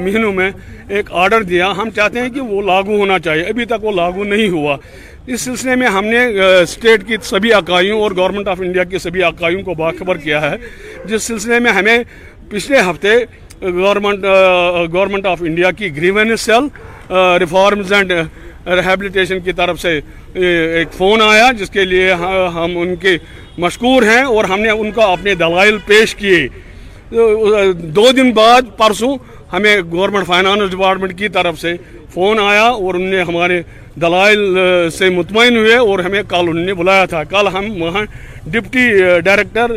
مہینوں 0.00 0.32
میں 0.32 0.50
ایک 0.88 1.06
آرڈر 1.12 1.42
دیا۔ 1.42 1.72
ہم 1.76 1.90
چاہتے 1.90 2.20
ہیں 2.20 2.28
کہ 2.28 2.40
وہ 2.40 2.62
لاگو 2.62 2.96
ہونا 2.96 3.18
چاہیے۔ 3.18 3.42
ابھی 3.42 3.64
تک 3.64 3.84
وہ 3.84 3.92
لاگو 3.92 4.24
نہیں 4.24 4.48
ہوا۔ 4.48 4.76
اس 5.26 5.40
سلسلے 5.40 5.74
میں 5.74 5.86
ہم 5.86 6.04
نے 6.04 6.26
اسٹیٹ 6.62 7.06
کی 7.06 7.16
سبھی 7.22 7.52
اکائیوں 7.54 8.00
اور 8.00 8.10
گورنمنٹ 8.16 8.48
آف 8.48 8.60
انڈیا 8.60 8.84
کی 8.84 8.98
سبھی 8.98 9.22
اکائیوں 9.22 9.62
کو 9.62 9.74
باخبر 9.74 10.16
کیا 10.16 10.50
ہے۔ 10.50 10.56
جس 11.04 11.22
سلسلے 11.22 11.58
میں 11.58 11.72
ہمیں 11.72 11.98
پچھلے 12.48 12.78
ہفتے 12.78 13.08
گورنمنٹ 13.62 14.24
گورنمنٹ 14.92 15.26
آف 15.26 15.42
انڈیا 15.42 15.70
کی 15.70 15.96
grievance 15.96 16.40
cell 16.40 16.68
reforms 17.40 17.92
and 17.92 18.12
rehabilitation 18.66 19.40
کی 19.40 19.52
طرف 19.52 19.80
سے 19.80 20.00
ایک 20.34 20.92
فون 20.92 21.22
آیا 21.22 21.50
جس 21.58 21.70
کے 21.70 21.84
لیے 21.84 22.12
ہم 22.54 22.76
ان 22.78 22.94
کے 22.96 23.16
مشکور 23.58 24.02
ہیں 24.02 24.22
اور 24.22 24.44
ہم 24.44 24.60
نے 24.60 24.70
ان 24.70 24.90
کو 24.90 25.02
اپنے 25.02 25.34
دلائل 25.34 25.78
پیش 25.86 26.14
کیے 26.14 26.46
دو 27.92 28.10
دن 28.16 28.30
بعد 28.30 28.76
پرسوں 28.76 29.16
ہمیں 29.52 29.76
گورنمنٹ 29.92 30.26
فائنانس 30.26 30.70
ڈپارٹمنٹ 30.70 31.18
کی 31.18 31.28
طرف 31.28 31.60
سے 31.60 31.74
فون 32.14 32.38
آیا 32.40 32.62
اور 32.62 32.94
ان 32.94 33.02
نے 33.02 33.22
ہمارے 33.22 33.62
دلائل 34.00 34.40
سے 34.98 35.08
مطمئن 35.10 35.56
ہوئے 35.56 35.76
اور 35.76 35.98
ہمیں 35.98 36.22
کل 36.28 36.48
انہوں 36.48 36.64
نے 36.64 36.74
بلایا 36.74 37.04
تھا۔ 37.04 37.22
کل 37.24 37.46
ہم 37.54 37.70
وہاں 37.82 38.04
ڈپٹی 38.46 38.88
ڈائریکٹر 39.24 39.76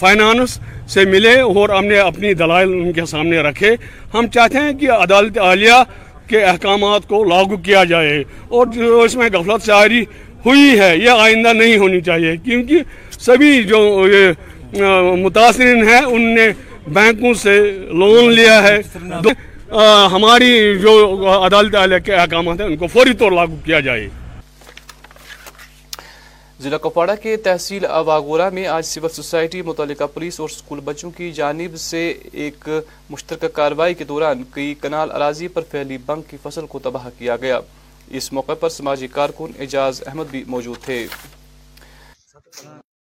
فائنانس 0.00 0.58
سے 0.88 1.04
ملے 1.04 1.38
اور 1.40 1.68
ہم 1.68 1.84
نے 1.84 1.98
اپنی 1.98 2.32
دلائل 2.34 2.72
ان 2.72 2.92
کے 2.92 3.04
سامنے 3.06 3.38
رکھے۔ 3.42 3.74
ہم 4.14 4.26
چاہتے 4.34 4.58
ہیں 4.58 4.72
کہ 4.80 4.90
عدالت 4.90 5.38
عالیہ 5.38 5.82
کے 6.28 6.42
احکامات 6.44 7.08
کو 7.08 7.22
لاگو 7.24 7.56
کیا 7.56 7.84
جائے 7.84 8.22
اور 8.48 8.66
جو 8.74 9.00
اس 9.00 9.14
میں 9.16 9.28
غفلت 9.32 9.66
جاری 9.66 10.04
ہوئی 10.46 10.78
ہے، 10.80 10.92
یہ 10.96 11.10
آئندہ 11.10 11.52
نہیں 11.52 11.76
ہونی 11.78 12.00
چاہیے۔ 12.00 12.36
کیونکہ 12.44 12.78
سبھی 13.20 13.62
جو 13.64 13.80
یہ 14.12 14.82
متاثرین 15.22 15.82
ہیں، 15.88 16.00
ان 16.00 16.22
نے 16.34 16.48
بینکوں 16.86 17.32
سے 17.34 17.60
لون 18.00 18.32
لیا 18.32 18.62
ہے۔ 18.62 18.76
ہماری 20.12 20.78
جو 20.78 20.92
عدالت 21.30 22.04
کے 22.04 22.14
احکامات 22.14 22.60
ہیں، 22.60 22.66
ان 22.66 22.76
کو 22.76 22.86
فوری 22.86 23.12
طور 23.14 23.32
لاگو 23.32 23.56
کیا 23.64 23.80
جائے۔ 23.80 24.08
ضلع 26.60 26.76
کپواڑہ 26.76 27.14
کے 27.22 27.36
تحصیل 27.36 27.84
واگورہ 28.06 28.48
میں 28.52 28.66
آج 28.66 28.84
سول 28.86 29.08
سوسائٹی 29.08 29.62
متعلقہ 29.62 30.04
پولیس 30.14 30.40
اور 30.40 30.48
سکول 30.48 30.80
بچوں 30.84 31.10
کی 31.10 31.30
جانب 31.32 31.76
سے 31.78 32.02
ایک 32.32 32.68
مشترکہ 33.10 33.48
کارروائی 33.48 33.94
کے 33.94 34.04
دوران 34.04 34.42
کئی 34.54 34.74
کنال 34.80 35.10
اراضی 35.10 35.48
پر 35.48 35.62
پھیلی 35.70 35.98
بنگ 36.06 36.22
کی 36.30 36.36
فصل 36.42 36.66
کو 36.66 36.78
تباہ 36.78 37.08
کیا 37.18 37.36
گیا۔ 37.36 37.60
اس 38.10 38.32
موقع 38.32 38.54
پر 38.60 38.68
سماجی 38.68 39.06
کارکن 39.12 39.52
اعجاز 39.58 40.02
احمد 40.06 40.30
بھی 40.30 40.44
موجود 40.46 40.84
تھے۔ 40.84 41.06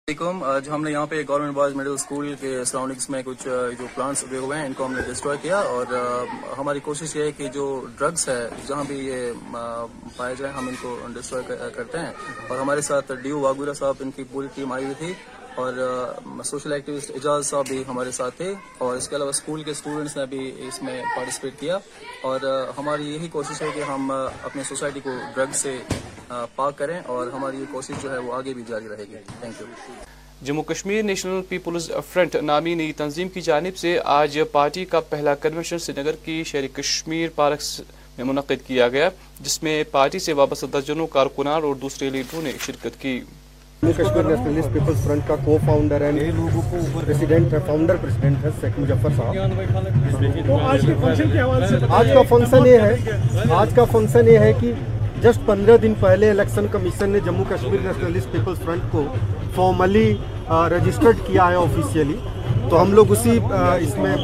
علیکم 0.08 0.42
جو 0.64 0.72
ہم 0.72 0.82
نے 0.84 0.90
یہاں 0.90 1.06
پہ 1.10 1.22
گورنمنٹ 1.28 1.54
بوائز 1.54 1.74
مڈل 1.76 1.92
اسکول 1.92 2.34
کے 2.40 2.50
سراؤنڈنگس 2.64 3.08
میں 3.10 3.22
کچھ 3.26 3.42
جو 3.78 3.86
پلانٹس 3.94 4.22
اگے 4.24 4.38
ہوئے 4.38 4.58
ہیں، 4.58 4.66
ان 4.66 4.72
کو 4.76 4.84
ہم 4.86 4.92
نے 4.94 5.00
ڈسٹروائے 5.06 5.38
کیا 5.42 5.58
اور 5.70 5.94
ہماری 6.58 6.80
کوشش 6.80 7.14
یہ 7.16 7.22
ہے 7.22 7.32
کہ 7.36 7.48
جو 7.54 7.64
ڈرگس 7.98 8.28
ہے، 8.28 8.48
جہاں 8.66 8.84
بھی 8.88 8.98
یہ 9.06 9.32
پائے 10.16 10.34
جائیں، 10.38 10.52
ہم 10.54 10.68
ان 10.68 10.74
کو 10.82 10.96
ڈسٹروائے 11.14 11.70
کرتے 11.76 11.98
ہیں 11.98 12.12
اور 12.48 12.58
ہمارے 12.58 12.80
ساتھ 12.90 13.12
ڈیو 13.22 13.40
واگورا 13.40 13.72
صاحب، 13.80 13.94
ان 14.00 14.10
کی 14.16 14.24
پوری 14.32 14.46
ٹیم 14.54 14.72
آئی 14.72 14.84
ہوئی 14.84 14.94
تھی۔ 14.98 15.12
اور 15.56 15.74
سوشل 16.44 16.72
ایکٹیوسٹ 16.72 17.10
اعجاز 17.10 17.46
صاحب 17.46 17.66
بھی 17.68 17.82
ہمارے 17.88 18.10
ساتھ 18.12 18.36
تھے 18.36 18.52
اور 18.78 18.96
اس 18.96 19.08
کے 19.08 19.16
علاوہ 19.16 19.30
اسکول 19.30 19.62
کے 19.62 19.70
اسٹوڈنٹس 19.70 20.16
نے 20.16 20.24
بھی 20.26 20.50
اس 20.66 20.82
میں 20.82 21.02
پارٹیسپیٹ 21.16 21.58
کیا 21.60 21.78
اور 22.22 22.40
ہماری 22.78 23.08
یہی 23.10 23.28
کوشش 23.32 23.62
ہے 23.62 23.68
کہ 23.74 23.82
ہم 23.88 24.10
اپنے 24.10 24.62
سوسائٹی 24.68 25.00
کو 25.00 25.10
ڈرگ 25.34 25.52
سے 25.54 25.76
پاک 26.56 26.76
کریں 26.78 26.98
اور 27.06 27.28
ہماری 27.32 27.60
یہ 27.60 27.72
کوشش 27.72 28.02
جو 28.02 28.12
ہے 28.12 28.18
وہ 28.18 28.34
آگے 28.34 28.54
بھی 28.54 28.62
جاری 28.68 28.88
رہے 28.88 29.04
گی۔ 29.10 29.22
Thank 29.40 29.60
you 29.60 29.94
Jammu 30.42 30.62
Kashmir 30.62 31.02
national 31.02 31.40
peoples 31.48 31.90
front 32.12 32.34
نامی 32.42 32.74
نئی 32.74 32.92
تنظیم 32.92 33.28
کی 33.28 33.40
جانب 33.40 33.76
سے 33.76 33.98
آج 34.04 34.38
پارٹی 34.52 34.84
کا 34.84 35.00
پہلا 35.10 35.34
کنونشن 35.42 35.78
سری 35.78 36.00
نگر 36.00 36.16
کی 36.24 36.42
شہری 36.46 36.68
کشمیر 36.72 37.28
پارکس 37.34 37.80
میں 38.16 38.24
منعقد 38.24 38.66
کیا 38.66 38.88
گیا، 38.88 39.08
جس 39.40 39.62
میں 39.62 39.82
پارٹی 39.90 40.18
سے 40.18 40.32
وابستہ 40.32 40.66
درجنوں 40.72 41.06
کارکنان 41.16 41.64
اور 41.64 41.74
دوسرے 41.74 42.10
لیڈروں 42.10 42.42
نے 42.42 42.52
شرکت 42.66 43.00
کی۔ 43.00 43.20
کشمیر 43.82 44.24
نیشنلسٹ 44.24 44.72
پیپلز 44.72 45.04
فرنٹ 45.04 45.22
کا 45.28 45.34
کو 45.44 45.56
فاؤنڈر 45.66 46.00
ہے 46.00 46.10
پریسیڈنٹ 46.96 47.52
ہے 47.52 47.58
فاؤنڈر 47.66 47.96
پریسیڈنٹ 47.96 48.44
ہے 48.44 48.50
شیخ 48.60 48.78
مظفر 48.78 49.10
صاحب 49.16 49.34
آج 51.90 52.12
کا 52.12 52.22
فنکشن 52.28 52.66
یہ 52.66 52.78
ہے 52.78 52.94
آج 53.52 53.74
کا 53.76 53.84
فنکشن 53.84 54.28
یہ 54.28 54.38
ہے 54.38 54.52
کہ 54.60 54.72
جسٹ 55.22 55.46
پندرہ 55.46 55.76
دن 55.76 55.92
پہلے 56.00 56.30
الیکشن 56.30 56.66
کمیشن 56.72 57.10
نے 57.10 57.20
Jammu 57.24 57.44
Kashmir 57.48 57.80
nationalist 57.82 58.32
peoples 58.32 58.58
front 58.60 58.90
کو 58.92 59.04
فارملی 59.54 60.08
رجسٹرڈ 60.50 61.16
کیا 61.26 61.48
ہے 61.48 61.54
آفیشیلی 61.54 62.16
تو 62.70 62.80
ہم 62.82 62.92
لوگ 62.92 63.10
اسی 63.12 63.38
اس 63.80 63.96
میں 63.98 64.14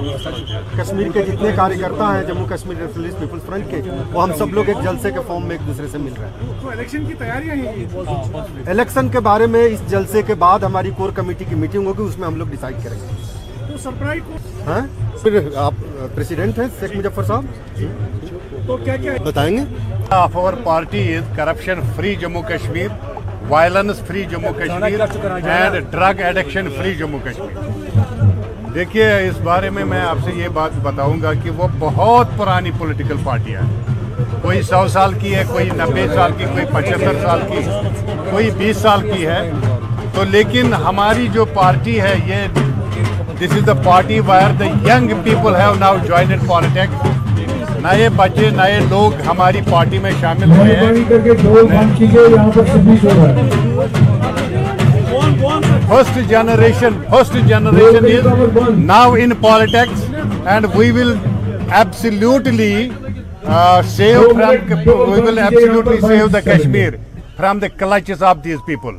کشمیر 0.79 1.11
کے 1.14 1.23
جتنے 1.23 1.50
کاریہ 1.57 1.83
کرتا 1.83 2.14
ہیں 2.14 2.23
Jammu 2.25 2.47
Kashmir 2.50 2.76
nationalist 2.76 3.19
peoples 3.21 3.43
front 3.47 3.71
کے 3.71 3.81
وہ 4.12 4.23
ہم 4.23 4.33
سب 4.38 4.55
لوگ 4.55 4.69
ایک 4.69 4.83
جلسے 4.85 5.11
کے 5.11 5.21
فارم 5.26 5.47
میں 5.47 5.57
ایک 5.57 5.67
دوسرے 5.67 5.87
سے 5.93 5.99
مل 5.99 6.12
رہے 6.21 6.29
ہیں۔ 6.29 6.71
الیکشن 6.71 7.05
کی 7.05 7.14
تیاریاں 7.14 8.69
الیکشن 8.71 9.09
کے 9.09 9.21
بارے 9.21 9.47
میں 9.47 9.64
اس 9.64 9.81
جلسے 9.91 10.23
کے 10.23 10.35
بعد 10.35 10.59
ہماری 10.59 10.91
کور 10.97 11.11
کمیٹی 11.14 11.45
کی 11.49 11.55
میٹنگ 11.55 11.87
ہوگی 11.87 12.02
اس 12.02 12.19
میں 12.19 12.26
ہم 12.26 12.37
لوگ 12.37 12.47
ڈیسائیڈ 12.47 12.85
کریں 12.85 12.99
گے۔ 12.99 13.76
تو 13.83 13.91
ہاں؟ 14.67 14.81
پھر 15.23 15.49
آپ 15.57 15.75
پریسیڈنٹ 16.14 16.59
ہیں 16.59 16.67
شیخ 16.81 16.97
مظفر 16.97 17.25
صاحب؟ 17.25 17.45
تو 18.67 18.76
کیا 18.76 18.97
کیا 18.97 19.12
بتائیں 19.25 19.57
گے؟ 19.57 19.64
Of 20.14 20.35
our 20.37 20.57
party 20.64 21.02
is 21.11 21.29
corruption 21.37 21.79
free 21.97 22.11
Jammu 22.23 22.41
Kashmir, 22.49 22.88
violence 23.52 24.00
free 24.00 24.25
Jammu 24.26 24.52
Kashmir 24.54 25.73
and 25.75 25.90
drug 25.90 26.21
addiction 26.23 26.71
free 26.73 26.97
Jammu 26.97 27.21
Kashmir. 27.23 27.50
دیکھیے 28.75 29.06
اس 29.28 29.38
بارے 29.44 29.71
میں 29.71 29.85
میں 29.85 30.00
آپ 30.00 30.18
سے 30.25 30.30
یہ 30.35 30.49
بات 30.52 30.76
بتاؤں 30.82 31.21
گا 31.23 31.32
کہ 31.42 31.50
وہ 31.56 31.66
بہت 31.78 32.28
پرانی 32.37 32.71
پولیٹیکل 32.78 33.16
پارٹیاں 33.25 33.62
ہیں 33.62 34.38
کوئی 34.42 34.62
سو 34.62 34.87
سال 34.88 35.14
کی 35.21 35.35
ہے 35.35 35.42
کوئی 35.49 35.68
نبے 35.76 36.06
سال 36.14 36.32
کی 36.38 36.44
کوئی 36.44 36.64
پچہتر 36.73 37.21
سال 37.23 37.40
کی 37.50 37.61
کوئی 38.30 38.50
بیس 38.59 38.76
سال 38.78 39.02
کی 39.11 39.26
ہے 39.26 39.40
تو 40.14 40.25
لیکن 40.30 40.75
ہماری 40.87 41.28
جو 41.32 41.44
پارٹی 41.54 42.00
ہے 42.00 42.14
یہ 42.26 42.47
this 43.40 43.52
is 43.52 43.66
the 43.66 43.75
party 43.85 44.21
where 44.26 44.56
the 44.61 44.73
young 44.87 45.12
people 45.25 45.56
have 45.56 45.75
now 45.78 45.97
join 46.06 46.32
in 46.32 46.47
politics 46.47 47.22
نئے 47.83 48.09
بچے 48.17 48.51
نئے 48.57 48.79
لوگ 48.91 49.21
ہماری 49.27 49.61
پارٹی 49.71 49.99
میں 49.99 50.11
شامل 50.21 50.51
ہوئے 50.57 50.77
ہیں۔ 50.77 50.93
First 55.89 56.19
generation 56.29 57.01
first 57.11 57.37
generation 57.49 58.07
is 58.07 58.69
now 58.79 59.12
in 59.21 59.35
politics 59.41 60.05
and 60.53 60.67
we 60.75 60.91
will 60.91 61.15
absolutely 61.71 62.89
save 63.97 64.23
from 64.35 64.55
we 64.87 65.21
will 65.21 65.39
absolutely 65.39 66.01
save 66.07 66.27
the 66.33 66.41
Kashmir 66.41 66.97
from 67.37 67.59
the 67.59 67.69
clutches 67.79 68.23
of 68.23 68.45
these 68.45 68.59
people 68.67 68.97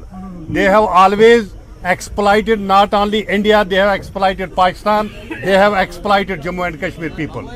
they 0.56 0.70
have 0.70 0.86
always 1.04 1.52
exploited 1.92 2.62
not 2.68 2.94
only 2.94 3.20
India, 3.36 3.58
they 3.72 3.80
have 3.80 3.90
exploited 3.94 4.54
Pakistan, 4.56 5.10
they 5.46 5.58
have 5.62 5.74
exploited 5.80 6.42
Jammu 6.46 6.66
and 6.68 6.80
Kashmir 6.84 7.10
people. 7.18 7.50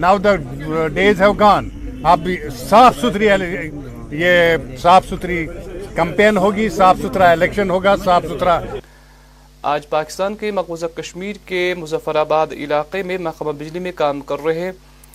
Now 0.00 0.16
the 0.16 0.32
uh, 0.32 0.88
days 0.90 1.18
have 1.18 1.36
gone. 1.38 1.66
اب 2.04 2.28
صاف 2.58 3.00
ستھری 3.00 3.26
یہ 4.12 4.56
صاف 4.82 5.08
ستھری 5.08 5.44
campaign 5.96 6.36
ہوگی 6.36 6.68
صاف 6.68 6.98
ستھرا 6.98 7.30
election 7.30 7.70
ہوگا 7.70 7.94
صاف 8.04 8.24
ستھرا 8.24 8.58
آج 9.64 9.88
پاکستان 9.88 10.34
کے 10.34 10.50
مقبوضہ 10.50 10.86
کشمیر 10.96 11.36
کے 11.46 11.62
مظفر 11.78 12.16
آباد 12.16 12.52
علاقے 12.52 13.02
میں 13.02 13.18
محکمہ 13.18 13.52
بجلی 13.52 13.78
میں 13.78 13.92
کام 13.92 14.20
کر 14.20 14.44
رہے 14.44 14.70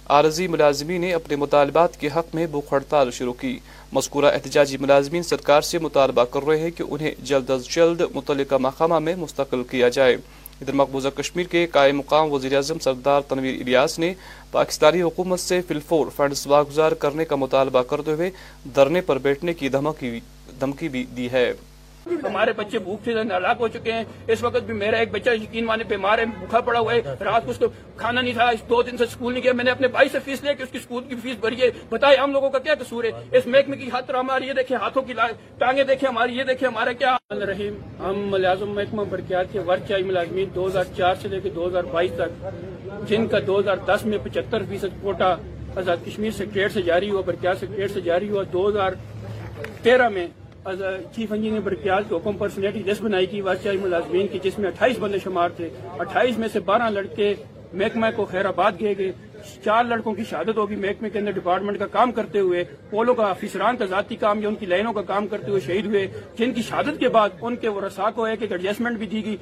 عارضی 0.09 0.47
ملازمین 0.47 1.01
نے 1.01 1.13
اپنے 1.13 1.35
مطالبات 1.37 1.99
کے 1.99 2.09
حق 2.15 2.35
میں 2.35 2.45
بھوک 2.47 2.73
ہڑتال 2.73 3.11
شروع 3.11 3.33
کی 3.33 3.57
مذکورہ 3.93 4.33
احتجاجی 4.33 4.77
ملازمین 4.77 5.23
سرکار 5.23 5.61
سے 5.63 5.79
مطالبہ 5.79 6.25
کر 6.31 6.47
رہے 6.47 6.59
ہیں 6.59 6.71
کہ 6.71 6.83
انہیں 6.89 7.23
جلد 7.23 7.49
از 7.49 7.67
جلد 7.69 8.01
متعلقہ 8.13 8.55
محکمہ 8.59 8.99
میں 8.99 9.15
مستقل 9.15 9.63
کیا 9.71 9.89
جائے 9.89 10.17
ادھر 10.61 10.73
مقبوضہ 10.73 11.07
کشمیر 11.15 11.45
کے 11.45 11.65
قائم 11.67 11.97
مقام 11.97 12.31
وزیر 12.31 12.55
اعظم 12.55 12.79
سردار 12.79 13.21
تنویر 13.21 13.61
الیاس 13.61 13.97
نے 13.99 14.13
پاکستانی 14.51 15.01
حکومت 15.01 15.39
سے 15.39 15.61
فلفور 15.61 16.07
فنڈز 16.15 16.45
واگزار 16.47 16.91
کرنے 16.91 17.25
کا 17.25 17.35
مطالبہ 17.35 17.81
کرتے 17.81 18.11
ہوئے 18.11 18.29
دھرنے 18.75 19.01
پر 19.01 19.17
بیٹھنے 19.17 19.53
کی 19.53 19.69
دھمکی 19.69 20.89
بھی 20.89 21.05
دی 21.17 21.27
ہے۔ 21.31 21.51
ہمارے 22.05 22.51
بچے 22.55 22.79
بھوک 22.79 22.99
سے 23.05 23.13
ہلاک 23.13 23.57
ہو 23.59 23.67
چکے 23.67 23.91
ہیں۔ 23.91 24.03
اس 24.27 24.43
وقت 24.43 24.63
بھی 24.65 24.73
میرا 24.73 24.97
ایک 24.97 25.11
بچہ 25.11 25.29
یقین 25.41 25.65
مانے 25.65 25.83
بیمار 25.87 26.19
ہے 26.19 26.25
بھوکا 26.39 26.59
پڑا 26.61 26.79
ہوا 26.79 26.93
ہے۔ 26.93 27.01
رات 27.25 27.45
کو 27.45 27.51
اس 27.51 27.57
کو 27.57 27.65
کھانا 27.97 28.21
نہیں 28.21 28.33
تھا 28.33 28.51
دو 28.69 28.81
دن 28.81 28.97
سے 28.97 29.03
اسکول 29.03 29.33
نہیں 29.33 29.43
گیا۔ 29.43 29.53
میں 29.53 29.63
نے 29.63 29.71
اپنے 29.71 29.87
بھائی 29.95 30.09
سے 30.11 30.19
فیس 30.25 30.43
لے 30.43 30.53
کے 30.53 30.63
اس 30.63 30.69
کی 30.71 30.77
اسکول 30.77 31.03
کی 31.09 31.15
فیس 31.23 31.37
بھری 31.41 31.61
ہے۔ 31.61 31.69
بتائے 31.89 32.17
ہم 32.17 32.31
لوگوں 32.31 32.49
کا 32.49 32.59
کیا 32.59 32.75
قصور 32.79 33.03
ہے؟ 33.03 33.11
اس 33.37 33.47
محکمے 33.47 33.77
کی 33.77 33.89
ہاتھ 33.93 34.11
ہماری 34.15 34.47
یہ 34.47 34.53
دیکھیں، 34.53 34.77
ہاتھوں 34.81 35.01
کی 35.01 35.13
ٹانگیں 35.59 35.83
دیکھیں، 35.83 36.07
ہماری 36.09 36.37
یہ 36.37 36.43
دیکھیں، 36.43 36.67
ہمارا 36.67 36.91
کیا 36.99 37.17
رحیم 37.47 37.77
ہم 37.99 38.19
ملازم 38.31 38.69
محکمہ 38.75 39.03
برقیات 39.09 39.51
کے 39.51 39.59
ورک 39.67 39.91
ملازمین 40.05 40.49
دو 40.55 40.67
ہزار 40.67 40.83
چار 40.97 41.15
سے 41.21 41.27
لے 41.27 41.39
کے 41.43 41.49
دو 41.49 41.67
ہزار 41.67 41.83
بائیس 41.91 42.11
تک، 42.17 42.45
جن 43.09 43.27
کا 43.27 43.37
دو 43.47 43.59
ہزار 43.59 43.77
دس 43.85 44.05
میں 44.05 44.17
پچہتر 44.23 44.63
فیصد 44.69 45.01
کوٹا 45.01 45.35
آزاد 45.75 46.05
کشمیر 46.05 46.31
سیکٹریٹ 46.31 46.73
سے 46.73 46.81
جاری 46.81 47.09
ہوا، 47.09 47.21
برقیات 47.25 47.59
سیکٹریٹ 47.59 47.91
سے 47.91 48.01
جاری 48.01 48.29
ہوا، 48.29 48.43
دو 48.53 48.67
ہزار 48.69 48.91
تیرہ 49.83 50.09
میں 50.09 50.27
چیف 51.15 51.31
انجینئر 51.31 51.59
برقیات 51.59 52.03
کے 52.09 52.15
حکم 52.15 52.37
پر 52.37 52.49
سنیٹی 52.49 52.79
لسٹ 52.79 53.01
بنائی 53.01 53.25
کی 53.25 53.41
واسطائی 53.41 53.77
ملازمین 53.77 54.27
کی، 54.27 54.39
جس 54.43 54.57
میں 54.59 54.67
اٹھائیس 54.67 54.99
بندے 54.99 55.17
شمار 55.23 55.49
تھے۔ 55.49 55.69
اٹھائیس 55.99 56.37
میں 56.37 56.47
سے 56.53 56.59
بارہ 56.59 56.89
لڑکے 56.89 57.33
محکمہ 57.73 58.05
کو 58.15 58.25
خیر 58.25 58.45
آباد 58.45 58.71
گئے 58.79 58.93
گئے۔ 58.97 59.11
چار 59.63 59.83
لڑکوں 59.83 60.13
کی 60.13 60.23
شہادت 60.29 60.57
ہوگی 60.57 60.75
محکمے 60.75 61.09
کے 61.09 61.19
اندر 61.19 61.31
ڈپارٹمنٹ 61.31 61.79
کا 61.79 61.87
کام 61.87 62.11
کرتے 62.11 62.39
ہوئے۔ 62.39 62.63
پولو 62.89 63.13
کا 63.13 63.25
افیسران 63.29 63.77
کا 63.77 63.85
ذاتی 63.85 64.15
کام 64.15 64.39
یا 64.41 64.47
ان 64.49 64.55
کی 64.55 64.65
لائنوں 64.65 64.93
کا 64.93 65.01
کام 65.01 65.27
کرتے 65.27 65.49
ہوئے 65.49 65.61
شہید 65.65 65.85
ہوئے۔ 65.85 66.07
جن 66.37 66.53
کی 66.53 66.61
شہادت 66.61 66.99
کے 66.99 67.09
بعد 67.09 67.29
ان 67.41 67.55
کے 67.55 67.67
وہ 67.67 67.81
رسا 67.81 68.09
کو 68.15 68.23
ایک 68.23 68.41
ایک 68.41 68.51
ایڈجسٹمنٹ 68.51 68.97
بھی 68.97 69.07
دی 69.07 69.25
گئی۔ 69.25 69.37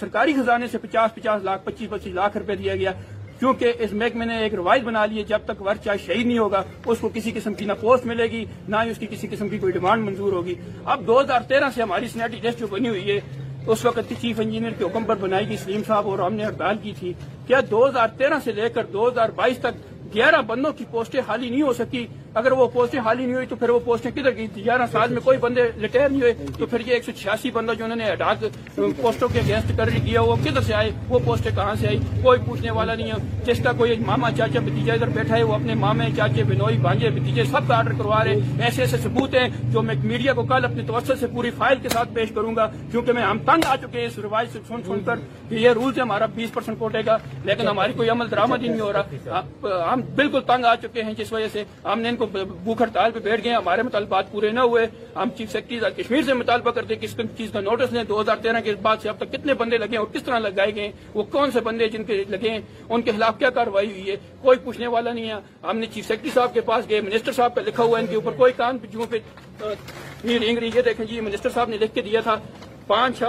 سرکاری 0.00 0.32
خزانے 0.32 0.66
سے 0.66 0.78
پچاس 0.78 1.14
پچاس 1.14 1.44
لاکھ، 1.44 1.64
پچیس 1.64 1.90
پچیس 1.90 2.14
لاکھ 2.14 2.36
روپے 2.36 2.56
دیا 2.56 2.76
گیا۔ 2.76 2.92
کیونکہ 3.38 3.72
اس 3.78 3.92
محکمے 3.92 4.24
نے 4.24 4.38
ایک 4.38 4.54
روایت 4.54 4.82
بنا 4.82 5.06
لی 5.06 5.18
ہے، 5.18 5.22
جب 5.22 5.38
تک 5.44 5.62
ورچہ 5.62 5.84
چاہے 5.84 5.98
شہید 6.06 6.26
نہیں 6.26 6.38
ہوگا، 6.38 6.62
اس 6.86 6.98
کو 7.00 7.08
کسی 7.14 7.30
قسم 7.30 7.54
کی 7.54 7.64
نہ 7.64 7.72
پوسٹ 7.80 8.06
ملے 8.06 8.24
گی، 8.24 8.44
نہ 8.68 8.76
ہی 8.84 8.90
اس 8.90 8.98
کی 8.98 9.06
کسی 9.06 9.26
قسم 9.30 9.48
کی 9.48 9.58
کوئی 9.58 9.72
ڈیمانڈ 9.72 10.04
منظور 10.04 10.32
ہوگی۔ 10.32 10.54
اب 10.84 11.06
دو 11.06 11.20
ہزار 11.20 11.40
تیرہ 11.48 11.68
سے 11.74 11.82
ہماری 11.82 12.08
سنیٹی 12.08 12.48
لسٹ 12.48 12.60
جو 12.60 12.66
بنی 12.66 12.88
ہوئی 12.88 13.10
ہے، 13.10 13.20
اس 13.66 13.84
وقت 13.84 14.08
کی 14.08 14.14
چیف 14.20 14.40
انجینئر 14.40 14.72
کے 14.78 14.84
حکم 14.84 15.04
پر 15.04 15.16
بنائی 15.16 15.48
گئی، 15.48 15.56
سلیم 15.56 15.80
صاحب 15.86 16.08
اور 16.08 16.18
ہم 16.18 16.34
نے 16.34 16.44
ہڑتال 16.44 16.76
کی 16.82 16.92
تھی۔ 16.98 17.12
کیا 17.46 17.60
دو 17.70 17.86
ہزار 17.88 18.08
تیرہ 18.18 18.38
سے 18.44 18.52
لے 18.52 18.68
کر 18.68 18.86
دو 18.86 19.08
ہزار 19.08 19.28
بائیس 19.28 19.58
تک 19.58 19.97
گیارہ 20.14 20.40
بندوں 20.46 20.72
کی 20.72 20.84
پوسٹیں 20.90 21.20
خالی 21.26 21.48
نہیں 21.50 21.62
ہو 21.62 21.72
سکی۔ 21.72 22.06
اگر 22.34 22.52
وہ 22.52 22.66
پوسٹیں 22.72 23.00
خالی 23.04 23.24
نہیں 23.24 23.34
ہوئی 23.34 23.46
تو 23.46 23.56
پھر 23.56 23.70
وہ 23.70 23.78
پوسٹیں 23.84 24.10
کدھر 24.10 24.34
گئی 24.36 24.46
گیارہ 24.56 24.86
سال 24.92 25.12
میں 25.12 25.20
کوئی 25.24 25.38
بندے 25.38 25.62
ریٹائر 25.82 26.08
نہیں 26.08 26.20
ہوئے 26.20 26.32
تو 26.58 26.66
پھر 26.66 26.80
یہ 26.86 26.92
ایک 26.94 27.04
سو 27.04 27.12
چھیاسی 27.18 27.50
بندہ 27.50 27.72
جو 27.78 27.84
انہوں 27.84 27.96
نے 27.96 28.10
اڈاک 28.10 28.44
پوسٹوں 28.76 29.28
کے 29.28 29.38
اگینسٹ 29.38 29.76
کر 29.76 29.90
کیا، 30.04 30.20
وہ 30.20 30.36
کدھر 30.44 30.60
سے 30.60 30.74
آئے؟ 30.74 30.90
وہ 31.08 31.18
پوسٹیں 31.24 31.50
کہاں 31.54 31.74
سے 31.80 31.86
آئی 31.88 31.98
کوئی 32.22 32.40
پوچھنے 32.46 32.70
والا 32.70 32.94
نہیں 32.94 33.10
ہے۔ 33.10 33.42
جس 33.46 33.62
کا 33.64 33.72
کوئی 33.78 33.98
ماما، 34.06 34.30
چاچا 34.30 34.60
بتیجا 34.60 34.94
ادھر 34.94 35.08
بیٹھا 35.14 35.36
ہے، 35.36 35.42
وہ 35.42 35.54
اپنے 35.54 35.74
مامے، 35.74 36.04
چاچے 36.16 36.44
بنوئی 36.44 36.76
بانجے 36.82 37.10
بتیجے 37.10 37.44
سب 37.50 37.68
کا 37.68 37.76
آرڈر 37.76 37.92
کروا 37.98 38.22
رہے 38.24 38.34
ہیں۔ 38.34 38.62
ایسے 38.64 38.82
ایسے 38.82 38.96
ثبوت 39.02 39.34
ہیں 39.34 39.48
جو 39.72 39.82
میں 39.82 39.94
میڈیا 40.02 40.32
کو 40.34 40.42
کل 40.42 40.64
اپنے 40.64 40.82
توسط 40.86 41.20
سے 41.20 41.26
پوری 41.34 41.50
فائل 41.58 41.78
کے 41.82 41.88
ساتھ 41.88 42.14
پیش 42.14 42.28
کروں 42.34 42.54
گا، 42.56 42.66
کیونکہ 42.90 43.12
میں 43.12 43.22
ہم 43.22 43.38
تنگ 43.46 43.66
آ 43.66 43.76
چکے 43.76 43.98
ہیں 43.98 44.06
اس 44.06 44.18
روایت 44.18 44.52
سے 44.52 44.58
سن 44.68 44.82
سن 44.86 45.04
کر 45.06 45.16
کہ 45.48 45.54
یہ 45.54 45.70
رول 45.70 45.92
ہے 45.96 46.02
ہمارا 46.02 46.26
بیس 46.34 46.52
پرسینٹ 46.54 46.78
کوٹے 46.78 47.04
گا، 47.06 47.16
لیکن 47.44 47.68
ہماری 47.68 47.92
کوئی 47.96 48.08
عمل 48.08 48.30
درامد 48.30 48.62
ہی 48.62 48.68
نہیں 48.68 48.80
ہو 48.80 48.92
رہا۔ 48.92 49.94
ہم 49.98 50.14
بالکل 50.14 50.40
تنگ 50.46 50.64
آ 50.64 50.74
چکے 50.82 51.02
ہیں 51.02 51.12
جس 51.18 51.32
وجہ 51.32 51.46
سے 51.52 51.62
ہم 51.84 52.00
نے 52.00 52.08
ان 52.08 52.16
کو 52.16 52.26
بھوک 52.26 52.82
ہڑتال 52.82 53.10
پہ 53.10 53.18
بیٹھ 53.20 53.42
گئے 53.44 53.52
ہمارے 53.52 53.82
مطالبات 53.82 54.30
پورے 54.32 54.50
نہ 54.50 54.60
ہوئے۔ 54.60 54.86
ہم 55.16 55.28
چیف 55.36 55.52
سیکرٹری 55.52 56.02
کشمیر 56.02 56.22
سے 56.26 56.34
مطالبہ 56.34 56.70
کرتے 56.70 56.96
کس 57.00 57.16
چیز 57.36 57.50
کا 57.52 57.60
نوٹس 57.60 57.92
لیں۔ 57.92 58.04
دو 58.08 58.20
ہزار 58.20 58.36
تیرہ 58.42 58.60
کے 58.64 58.74
بعد 58.82 58.96
سے 59.02 59.08
اب 59.08 59.16
تک 59.18 59.32
کتنے 59.32 59.54
بندے 59.54 59.78
لگے 59.78 59.90
ہیں 59.90 59.98
اور 59.98 60.06
کس 60.12 60.22
طرح 60.22 60.38
لگائے 60.38 60.74
گئے 60.74 60.90
وہ 61.14 61.22
کون 61.32 61.50
سے 61.50 61.60
بندے 61.60 61.88
جن 61.88 62.04
کے 62.04 62.22
لگے 62.28 62.50
ہیں؟ 62.50 62.60
ان 62.88 63.02
کے 63.02 63.12
خلاف 63.16 63.38
کیا 63.38 63.50
کاروائی 63.50 63.90
ہوئی 63.90 64.10
ہے؟ 64.10 64.16
کوئی 64.42 64.58
پوچھنے 64.64 64.86
والا 64.86 65.12
نہیں 65.12 65.28
ہے۔ 65.28 65.66
ہم 65.68 65.78
نے 65.78 65.86
چیف 65.94 66.06
سیکرٹری 66.06 66.30
صاحب 66.34 66.54
کے 66.54 66.60
پاس 66.70 66.88
گئے، 66.88 67.00
منسٹر 67.00 67.32
صاحب 67.32 67.54
کا 67.54 67.62
لکھا 67.66 67.82
ہوا 67.82 67.98
ہے 67.98 68.02
ان 68.02 68.10
کے 68.10 68.16
اوپر۔ 68.16 68.32
کوئی 68.36 68.52
کان 68.56 68.78
پہ 68.78 68.86
جو 68.92 69.06
پہ 69.10 69.18
یہ 70.24 70.82
دیکھیں 70.84 71.04
جی 71.04 71.20
منسٹر 71.20 71.50
صاحب 71.54 71.68
نے 71.68 71.76
لکھ 71.76 71.94
کے 71.94 72.02
دیا 72.02 72.20
تھا۔ 72.20 72.36
پانچ 72.88 73.22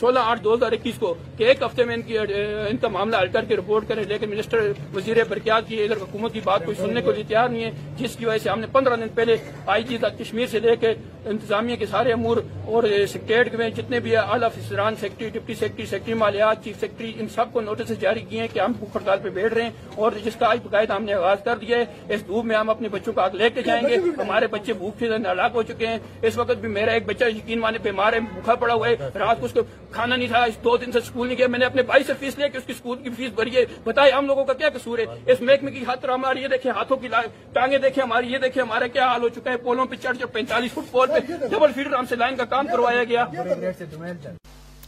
سولہ 0.00 0.18
آٹھ 0.18 0.42
دو 0.44 0.54
ہزار 0.54 0.72
اکیس 0.72 0.98
کو 0.98 1.14
کہ 1.36 1.44
ایک 1.44 1.62
ہفتے 1.62 1.84
میں 1.84 1.94
ان 1.94 2.02
کی 2.02 2.18
ان 2.18 2.76
کا 2.80 2.88
معاملہ 2.88 3.16
حل 3.16 3.28
کر 3.32 3.44
کے 3.48 3.56
رپورٹ 3.56 3.88
کریں، 3.88 4.02
لیکن 4.08 4.30
منسٹر 4.30 4.70
وزیر 4.94 5.22
برقیات 5.28 5.68
کی 5.68 5.82
ادھر 5.82 5.96
حکومت 6.02 6.32
کی 6.32 6.40
بات 6.44 6.64
کوئی 6.64 6.76
سننے 6.76 7.02
کو 7.02 7.12
لیے 7.12 7.24
تیار 7.28 7.48
نہیں 7.48 7.64
ہے، 7.64 7.70
جس 7.98 8.16
کی 8.16 8.26
وجہ 8.26 8.42
سے 8.42 8.50
ہم 8.50 8.60
نے 8.60 8.66
پندرہ 8.72 8.96
دن 8.96 9.08
پہلے 9.14 9.36
آئی 9.66 9.82
جی 9.88 9.98
تک 10.00 10.18
کشمیر 10.18 10.46
سے 10.46 10.60
لے 10.60 10.76
کے 10.80 10.92
انتظامیہ 11.26 11.76
کے 11.76 11.86
سارے 11.86 12.12
امور 12.12 12.36
اور 12.64 12.84
سیکٹریٹ 13.12 13.54
میں 13.54 13.68
جتنے 13.76 14.00
بھی 14.00 14.16
اعلیٰ 14.16 14.44
افسران 14.44 14.94
سیکٹری 15.00 15.28
ڈپٹی 15.30 15.54
سیکٹری 15.54 15.86
سیکٹری 15.86 16.14
مالیات، 16.14 16.64
چیف 16.64 16.80
سیکٹری 16.80 17.12
ان 17.18 17.28
سب 17.34 17.52
کو 17.52 17.60
نوٹس 17.60 17.92
جاری 18.00 18.20
کیے 18.28 18.40
ہیں 18.40 18.48
کہ 18.52 18.60
ہم 18.60 18.72
بھوک 18.78 18.96
ہڑتال 18.96 19.18
پہ 19.22 19.30
بیٹھ 19.30 19.54
رہے 19.54 19.62
ہیں 19.62 19.70
اور 19.96 20.12
جس 20.24 20.36
کا 20.38 20.50
آج 20.50 20.58
باقاعدہ 20.62 20.92
ہم 20.92 21.04
نے 21.04 21.14
آغاز 21.14 21.44
کر 21.44 21.56
دیا 21.60 21.78
ہے، 21.78 22.14
اس 22.14 22.26
دھوپ 22.26 22.44
میں 22.44 22.56
ہم 22.56 22.70
اپنے 22.70 22.88
بچوں 22.88 23.12
کو 23.12 23.20
آگ 23.20 23.34
لے 23.34 23.50
کے 23.50 23.62
جائیں 23.62 23.82
گے۔ 23.88 23.96
ہمارے 24.18 24.46
بچے 24.52 24.72
بھوک 24.72 24.98
سے 24.98 25.08
ہلاک 25.08 25.54
ہو 25.54 25.62
چکے 25.62 25.86
ہیں۔ 25.86 25.98
اس 26.22 26.36
وقت 26.38 26.56
بھی 26.60 26.68
میرا 26.68 26.92
ایک 26.92 27.06
بچہ 27.06 27.24
یقین 27.36 27.60
مانے 27.60 27.78
پہ 27.82 27.90
مارے 27.96 28.20
بھوکا 28.32 28.54
پڑا 28.66 28.74
ہوا 28.74 28.88
ہے، 28.88 28.94
رات 29.14 29.40
کو 29.40 29.46
اس 29.46 29.52
کو 29.52 29.60
کھانا 29.90 30.16
نہیں 30.16 30.28
تھا 30.28 30.44
دو 30.64 30.76
دن 30.76 30.92
سے 30.92 30.98
اسکول 30.98 31.26
نہیں 31.26 31.38
گیا، 31.38 31.46
میں 31.46 31.58
نے 31.58 31.64
اپنے 31.64 31.82
بھائی 31.90 32.04
سے 32.04 32.12
فیس 32.20 32.38
لیا 32.38 32.48
کہ 32.48 32.56
اس 32.56 32.64
کی 32.66 32.72
اسکول 32.72 32.98
کی 33.02 33.10
فیس 33.16 33.32
بھری 33.34 33.54
ہے۔ 33.56 33.64
بتائے 33.84 34.12
ہم 34.12 34.26
لوگوں 34.26 34.44
کا 34.44 34.52
کیا 34.52 34.68
قصور 34.74 34.98
ہے؟ 34.98 35.04
اس 35.32 35.40
محکمے 35.40 35.70
کی 35.70 35.84
خاطر 35.86 36.08
ہماری 36.08 36.42
یہ 36.42 36.48
دیکھیں 36.48 36.70
ہاتھوں 36.76 36.96
کی 36.96 37.08
ٹانگیں 37.52 37.78
دیکھیں 37.78 38.02
ہماری 38.02 38.32
یہ 38.32 38.38
دیکھیں 38.38 38.62
ہمارا 38.62 38.86
کیا 38.86 39.06
حال 39.06 39.22
ہو 39.22 39.28
چکا 39.28 39.50
ہے؟ 39.50 39.56
پولوں 39.56 39.86
پہ 39.86 39.96
چڑھ 40.02 40.16
چڑھ 40.18 40.32
پینتالیس 40.32 40.72
فٹ 40.72 40.90
پول 40.90 41.08
پہ 41.08 41.46
ڈبل 41.50 41.72
فیڈر 41.74 41.94
ہم 41.94 42.06
سے 42.08 42.16
لائن 42.16 42.36
کا 42.36 42.44
کام 42.44 42.66
کروایا 42.66 43.04
گیا۔ 43.04 43.24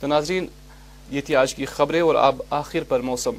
تو 0.00 0.06
ناظرین، 0.06 0.46
یہ 1.10 1.20
تھی 1.20 1.36
آج 1.36 1.54
کی 1.54 1.64
خبریں 1.66 2.00
اور 2.00 2.14
اب 2.14 2.42
آخر 2.50 2.84
پر 2.88 3.00
موسم۔ 3.00 3.38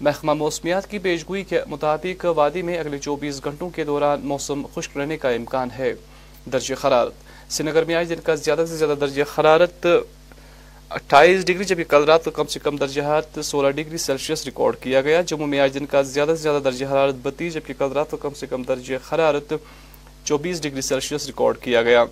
محکمہ 0.00 0.32
موسمیات 0.34 0.90
کی 0.90 0.98
پیشگوئی 0.98 1.44
کے 1.44 1.60
مطابق 1.66 2.24
وادی 2.36 2.62
میں 2.62 2.78
اگلے 2.78 2.98
چوبیس 2.98 3.44
گھنٹوں 3.44 3.70
کے 3.70 3.84
دوران 3.84 4.20
موسم 4.22 4.66
خشک 4.74 4.96
رہنے 4.96 5.16
کا 5.18 5.30
امکان 5.30 5.68
ہے۔ 5.78 5.92
درجہ 6.52 6.74
حرارت 6.84 7.23
سری 7.48 7.66
نگر 7.66 7.84
میں 7.84 7.94
آج 7.94 8.08
دن 8.10 8.20
کا 8.24 8.34
زیادہ 8.34 8.64
سے 8.68 8.76
زیادہ 8.76 8.98
درجہ 9.00 9.22
حرارت 9.38 9.86
اٹھائیس 10.90 11.46
ڈگری، 11.46 11.64
جبکہ 11.64 11.84
کل 11.84 12.04
رات 12.04 12.24
کو 12.24 12.30
کم 12.30 12.44
سے 12.44 12.58
کم 12.58 12.76
درجہ 12.76 13.02
حرارت 13.02 13.44
سولہ 13.44 13.70
ڈگری 13.70 13.98
سیلسیس 13.98 14.44
ریکارڈ 14.44 14.76
کیا 14.80 15.00
گیا۔ 15.00 15.20
جموں 15.20 15.46
میں 15.46 15.60
آج 15.60 15.74
دن 15.74 15.86
کا 15.86 16.02
زیادہ 16.02 16.28
سے 16.28 16.42
زیادہ 16.42 16.62
درجہ 16.62 16.86
حرارت 16.86 17.14
بتیس، 17.22 17.54
جبکہ 17.54 17.74
کل 17.78 17.92
رات 17.92 18.10
کو 18.10 18.16
کم 18.16 18.34
سے 18.34 18.46
کم 18.46 18.62
درجہ 18.62 19.14
حرارت 19.14 19.52
چوبیس 20.24 20.62
ڈگری 20.62 20.80
سیلسیس 20.80 21.26
ریکارڈ 21.26 21.58
کیا 21.58 21.82
گیا۔ 21.82 22.04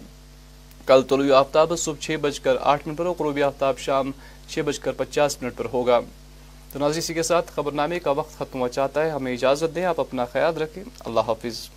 کل 0.86 1.02
طلوع 1.02 1.36
آفتاب 1.36 1.72
صبح 1.78 1.96
چھ 2.00 2.16
بج 2.20 2.40
کر 2.40 2.56
آٹھ 2.60 2.88
منٹ 2.88 2.98
پر 2.98 3.06
اور 3.06 3.14
غروبی 3.18 3.42
آفتاب 3.42 3.78
شام 3.78 4.10
چھ 4.48 4.58
بج 4.58 4.78
کر 4.78 4.92
پچاس 4.92 5.42
منٹ 5.42 5.56
پر 5.56 5.66
ہوگا۔ 5.72 6.00
تو 6.72 6.78
ناظرین، 6.78 6.98
اسی 6.98 7.14
کے 7.14 7.22
ساتھ 7.22 7.52
خبر 7.54 7.72
نامے 7.72 7.98
کا 7.98 8.10
وقت 8.10 8.38
ختم 8.38 8.58
ہوا 8.58 8.68
چاہتا 8.68 9.04
ہے۔ 9.04 9.10
ہمیں 9.10 9.32
اجازت 9.32 9.74
دیں، 9.74 9.84
آپ 9.84 10.00
اپنا 10.00 10.24
خیال 10.24 10.56
رکھیں۔ 10.56 10.84
اللہ 11.00 11.20
حافظ۔ 11.20 11.68